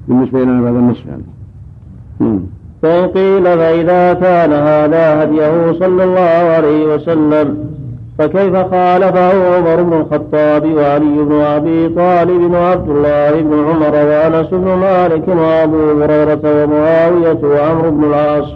[0.08, 1.22] بالنسبة إلى بعد النصف يعني.
[2.20, 2.40] مم.
[2.82, 6.20] فإن قيل فإذا كان هذا هديه صلى الله
[6.56, 7.69] عليه وسلم
[8.20, 14.64] فكيف خالفه عمر بن الخطاب وعلي بن أبي طالب وعبد الله بن عمر وأنس بن
[14.64, 18.48] مالك وأبو هريرة ومعاوية وعمرو بن العاص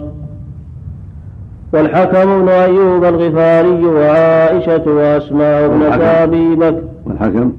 [1.73, 5.81] والحكم بن أيوب الغفاري وعائشة وأسماء بن.
[6.01, 6.81] أبي بكر.
[7.05, 7.51] والحكم؟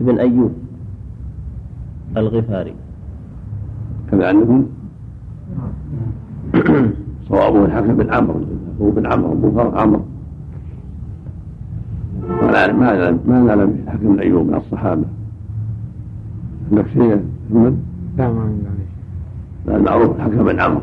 [0.00, 0.52] بن أيوب
[2.16, 2.74] الغفاري.
[4.10, 4.66] كذا عندكم
[7.28, 8.40] صوابه الحكم بن عمرو
[8.80, 10.13] هو بن عمرو أبو فرق عمرو.
[12.28, 15.04] ما نعلم ما نعلم ما نعلم الحكم بن ايوب من الصحابة.
[16.70, 17.20] عندك شيء يا
[17.50, 17.76] محمد؟
[18.18, 18.62] لا ما عندي
[19.66, 20.80] لا المعروف الحكم بن عمرو.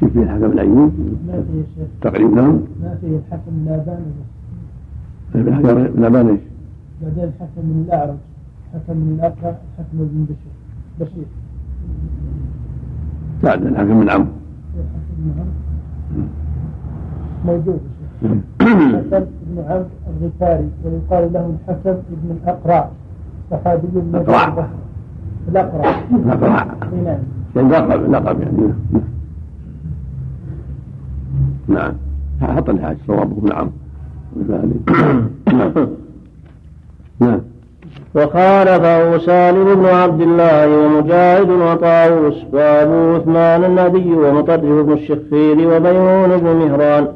[0.00, 0.92] في فيه الحكم بن ايوب
[1.26, 2.60] ما فيه يا شيخ تقريبا نعم.
[2.82, 4.02] ما فيه الحكم من لابان.
[5.34, 6.40] الحكم بن ابان إيش؟
[7.02, 8.16] بعدين الحكم من الأعرج
[8.74, 10.54] حكم من الأقرع حكم من بشير.
[11.00, 11.24] بشير
[13.42, 14.28] بعد الحكم بن عمرو.
[14.74, 15.52] الحكم من عمرو.
[17.46, 17.80] موجود.
[18.22, 18.28] يا
[18.60, 19.84] شيخ حسن بن عمرو
[20.20, 22.88] الغفاري ويقال له الحسن بن الأقرع
[23.50, 24.44] صحابي من أقرع.
[24.44, 24.68] البصرة.
[25.48, 25.94] الأقرع.
[26.12, 26.62] الأقرع.
[26.92, 27.18] إي نعم.
[27.56, 28.72] يعني لقب لقب يعني.
[31.68, 31.92] نعم.
[32.42, 33.34] حط لي حاجة صوابه.
[33.40, 33.72] بن عمرو
[34.48, 34.70] نعم.
[37.20, 37.40] نعم
[38.14, 46.56] وخالفه سالم بن عبد الله ومجاهد وطاووس وأبو عثمان النبي ومطرف بن الشخير وميمون بن
[46.56, 47.08] مهران.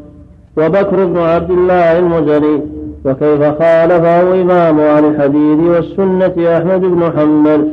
[0.56, 2.60] وبكر بن عبد الله المزني
[3.04, 7.68] وكيف خالفه إمام أهل الحديث والسنة أحمد بن حنبل.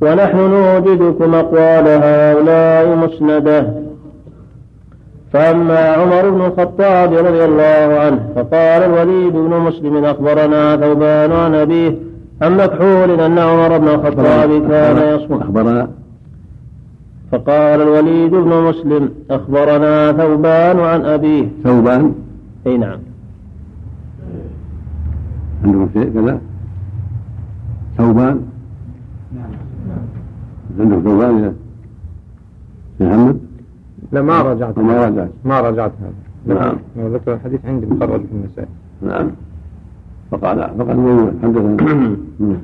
[0.00, 3.66] ونحن نوجدكم أقوال هؤلاء مسندة.
[5.32, 11.98] فأما عمر بن الخطاب رضي الله عنه فقال الوليد بن مسلم أخبرنا ثوبان عن أبيه
[12.42, 15.88] عن مكحول أن عمر بن الخطاب كان يصوم أخبرنا
[17.32, 21.48] فقال الوليد بن مسلم أخبرنا ثوبان عن أبيه.
[21.64, 22.14] ثوبان؟
[22.66, 22.98] أي نعم.
[25.64, 26.40] عندكم شيء كذا؟
[27.98, 28.40] ثوبان؟
[30.80, 31.54] عندك ثوبان
[33.00, 33.38] يا محمد؟
[34.12, 34.78] لا ما رجعت.
[34.78, 35.30] ما رجعت.
[35.44, 36.54] ما رجعت هذا.
[36.58, 36.76] نعم.
[36.98, 38.68] ذكر الحديث عندي مخرج في النسائي
[39.02, 39.30] نعم.
[40.30, 41.76] فقال فقال حدثنا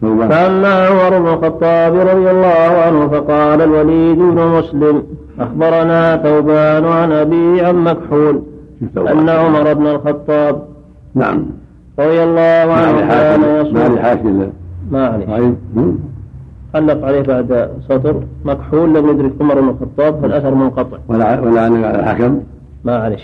[0.00, 5.02] فأما عمر بن الخطاب رضي الله عنه فقال الوليد بن مسلم
[5.40, 8.42] أخبرنا ثوبان عن أبي عن مكحول.
[8.96, 10.62] أن عمر بن الخطاب
[11.14, 11.46] نعم.
[11.98, 14.52] رضي الله عنه كان يصوم.
[14.90, 15.56] ما عليه طيب.
[16.74, 20.98] علق عليه بعد سطر مكحول لم يدرك عمر بن الخطاب فالأثر منقطع.
[21.08, 22.40] ولا ولا على الحكم
[22.84, 23.18] ما الله.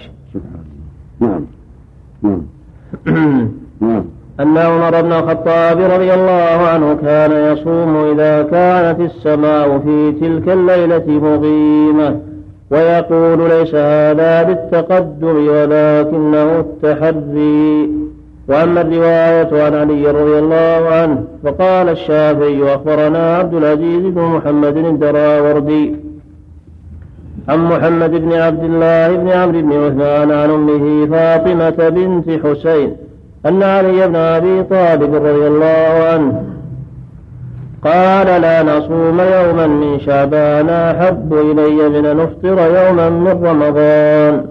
[1.21, 1.45] نعم.
[2.23, 2.43] نعم.
[3.81, 4.05] نعم.
[4.41, 11.05] أن عمر بن الخطاب رضي الله عنه كان يصوم إذا كانت السماء في تلك الليلة
[11.07, 12.21] مغيمة
[12.71, 18.03] ويقول ليس هذا بالتقدم ولكنه التحري.
[18.49, 25.97] وأما الرواية عن علي رضي الله عنه فقال الشافعي أخبرنا عبد العزيز بن محمد الدراوردي
[27.49, 32.97] عن محمد بن عبد الله بن عمرو بن عثمان عن أمه فاطمة بنت حسين
[33.47, 36.43] أن علي بن أبي طالب رضي الله عنه
[37.85, 44.47] قال لا نصوم يوما من شعبان أحب إلي من أن نفطر يوما من رمضان.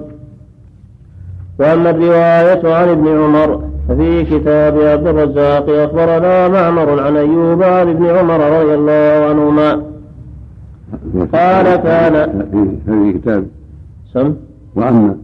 [1.60, 8.06] وأما الرواية عن ابن عمر ففي كتاب عبد الرزاق أخبرنا معمر عن أيوب عن ابن
[8.06, 9.72] عمر رضي الله عنهما.
[11.34, 13.46] قال كان- في كتاب
[14.14, 14.34] سم؟
[14.76, 15.16] وأما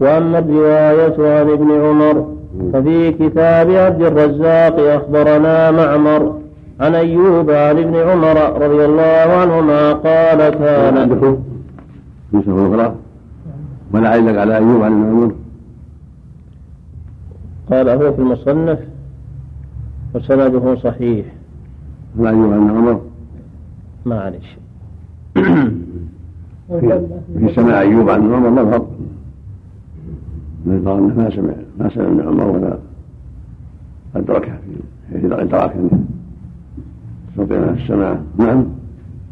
[0.00, 2.37] وأما الرواية عن ابن عمر
[2.72, 6.38] ففي كتاب عبد الرزاق أخبرنا معمر
[6.80, 11.38] عن أيوب عن ابن عمر رضي الله عنهما قال كان عندكم؟
[12.32, 12.94] نسخة أخرى؟
[13.94, 15.34] ولا علق على أيوب عن المأمور
[17.70, 18.78] قال هو في المصنف
[20.14, 21.26] وسنده صحيح.
[22.16, 23.00] ولا أيوب عن عمر؟
[24.06, 24.56] معلش
[25.34, 27.00] في,
[27.38, 28.86] في سماع أيوب عن عمر مظهر
[30.68, 32.78] من قال ما سمع ما سمع من عمر ولا
[34.16, 36.04] أدركه في حيث الإدراك أنه
[37.30, 38.64] يستطيع السماع نعم.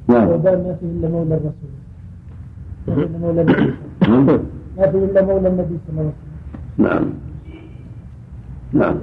[0.09, 0.29] نعم.
[0.29, 3.21] وبال ما فيه إلا مولى الرسول.
[3.21, 3.75] مولى النبي.
[4.09, 4.27] نعم.
[4.79, 6.13] ما فيه إلا مولى النبي صلى الله عليه
[6.79, 6.87] وسلم.
[6.89, 7.05] نعم.
[8.73, 8.97] نعم.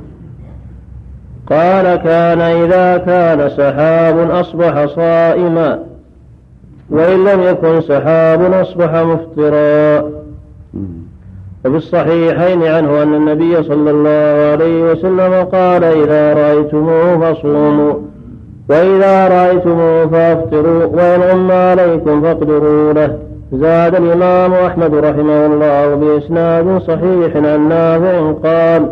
[1.47, 5.79] قال كان إذا كان سحاب أصبح صائما
[6.89, 10.22] وإن لم يكن سحاب أصبح مفطرا.
[11.65, 17.93] وفي الصحيحين عنه أن النبي صلى الله عليه وسلم قال إذا رأيتموه فصوموا
[18.69, 23.17] وإذا رأيتموه فأفطروا وإن غم عليكم فاقدروا له.
[23.53, 28.87] زاد الإمام أحمد رحمه الله بإسناد صحيح عن نافع قال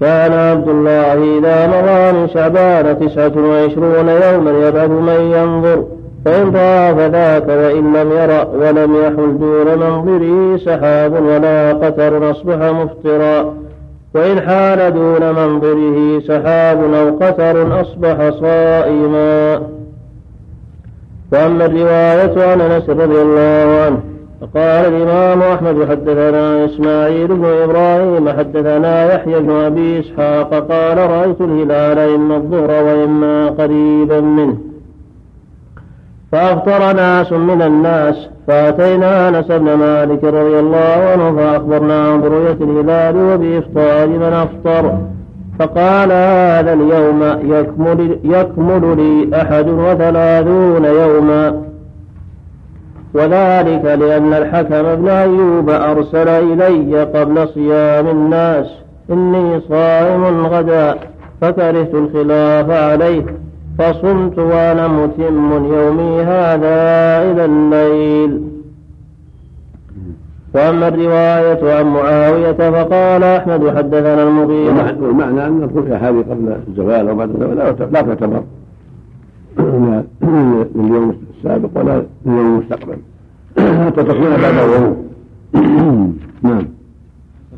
[0.00, 5.84] كان عبد الله إذا مضى من شعبان تسعة وعشرون يوما يبعث من ينظر.
[6.24, 13.54] فإن رأى فذاك وإن لم يرى ولم يحل دون منظره سحاب ولا قتر أصبح مفطرا.
[14.14, 19.62] وإن حال دون منظره سحاب أو قتر أصبح صائما.
[21.32, 24.00] وأما الرواية عن أنس رضي الله عنه
[24.40, 31.98] فقال الإمام أحمد حدثنا إسماعيل بن إبراهيم حدثنا يحيى بن أبي إسحاق قال رأيت الهلال
[31.98, 34.67] إما الظهر وإما قريبا منه.
[36.32, 44.08] فأفطر ناس من الناس فأتينا أنس بن مالك رضي الله عنه فأخبرناه برؤية الهلال وبإفطار
[44.08, 44.98] من أفطر.
[45.58, 51.62] فقال هذا اليوم يكمل, يكمل لي أحد وثلاثون يوما.
[53.14, 58.66] وذلك لأن الحكم بن أيوب أرسل إلي قبل صيام الناس
[59.10, 60.94] إني صائم غدا
[61.40, 63.24] فكرهت الخلاف عليه.
[63.78, 66.78] فصمت وأنا متم يومي هذا
[67.30, 68.42] إلى الليل.
[70.54, 74.96] وأما الرواية عن معاوية فقال أحمد حدثنا المغيرة.
[75.00, 78.42] والمعنى أن الرؤيا هذه قبل الزوال وبعد الزوال لا تعتبر
[79.58, 80.04] لا
[80.74, 82.96] لليوم السابق ولا لليوم المستقبل.
[83.58, 84.96] حتى تكون بعد الغروب.
[86.42, 86.66] نعم.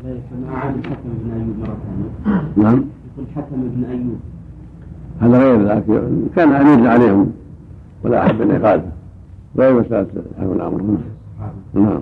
[0.05, 2.43] ما عاد الحكم بن أيوب مرة ثانية.
[2.55, 2.83] نعم.
[3.13, 4.19] يقول الحكم بن أيوب.
[5.21, 5.83] هذا غير ذلك
[6.35, 7.31] كان أمير عليهم
[8.03, 8.91] ولا أحب أن يخالفه
[9.57, 10.07] غير مسألة
[10.37, 10.81] الحمل الأمر.
[11.73, 12.01] نعم.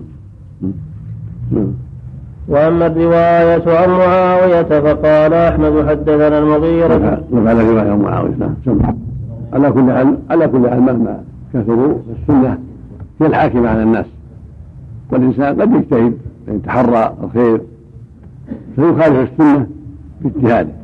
[1.51, 1.67] نعم.
[2.47, 7.23] وأما الرواية عن معاوية فقال أحمد حدثنا المغيرة.
[7.31, 8.35] وقال رواية عن معاوية.
[8.39, 8.95] نعم.
[9.53, 11.23] على كل حال على كل حال مهما
[11.53, 12.57] كثروا السنة
[13.21, 14.05] هي الحاكمة على الناس.
[15.11, 16.17] والإنسان قد يجتهد
[16.47, 17.61] يتحرى الخير
[18.75, 19.67] فيخالف السنة
[20.21, 20.78] باجتهاده.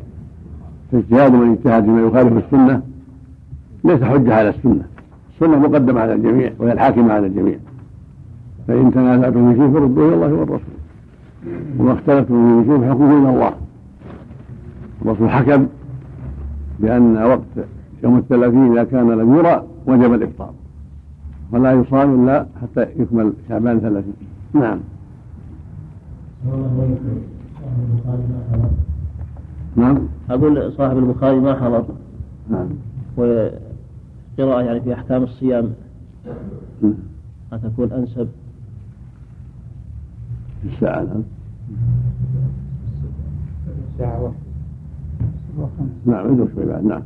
[0.96, 2.82] فاجتهاد من اجتهد فيما يخالف السنة
[3.84, 4.86] ليس حجة على السنة.
[5.34, 7.58] السنة مقدمة على الجميع وهي الحاكمة على الجميع.
[8.68, 10.76] فإن تنازعتم في شيء فردوه إلى الله والرسول.
[11.80, 13.54] وما اختلفتم في شيء فحكمه إلى الله.
[15.02, 15.68] الرسول حكم
[16.80, 17.68] بأن وقت
[18.04, 20.54] يوم الثلاثين إذا كان لم يرى وجب الإفطار.
[21.52, 24.14] ولا يصام إلا حتى يكمل شعبان ثلاثين.
[24.54, 24.80] نعم.
[29.76, 30.08] نعم.
[30.30, 31.86] أقول صاحب البخاري ما حضر
[32.50, 32.70] نعم.
[33.18, 35.74] وقراءة يعني في أحكام الصيام.
[37.52, 38.28] تكون أنسب.
[40.62, 41.04] في الساعة.
[41.04, 41.24] نعم
[43.94, 44.22] الساعة
[45.58, 45.86] واحدة.
[46.06, 46.86] نعم عندهم شوي بعد.
[46.86, 47.02] نعم.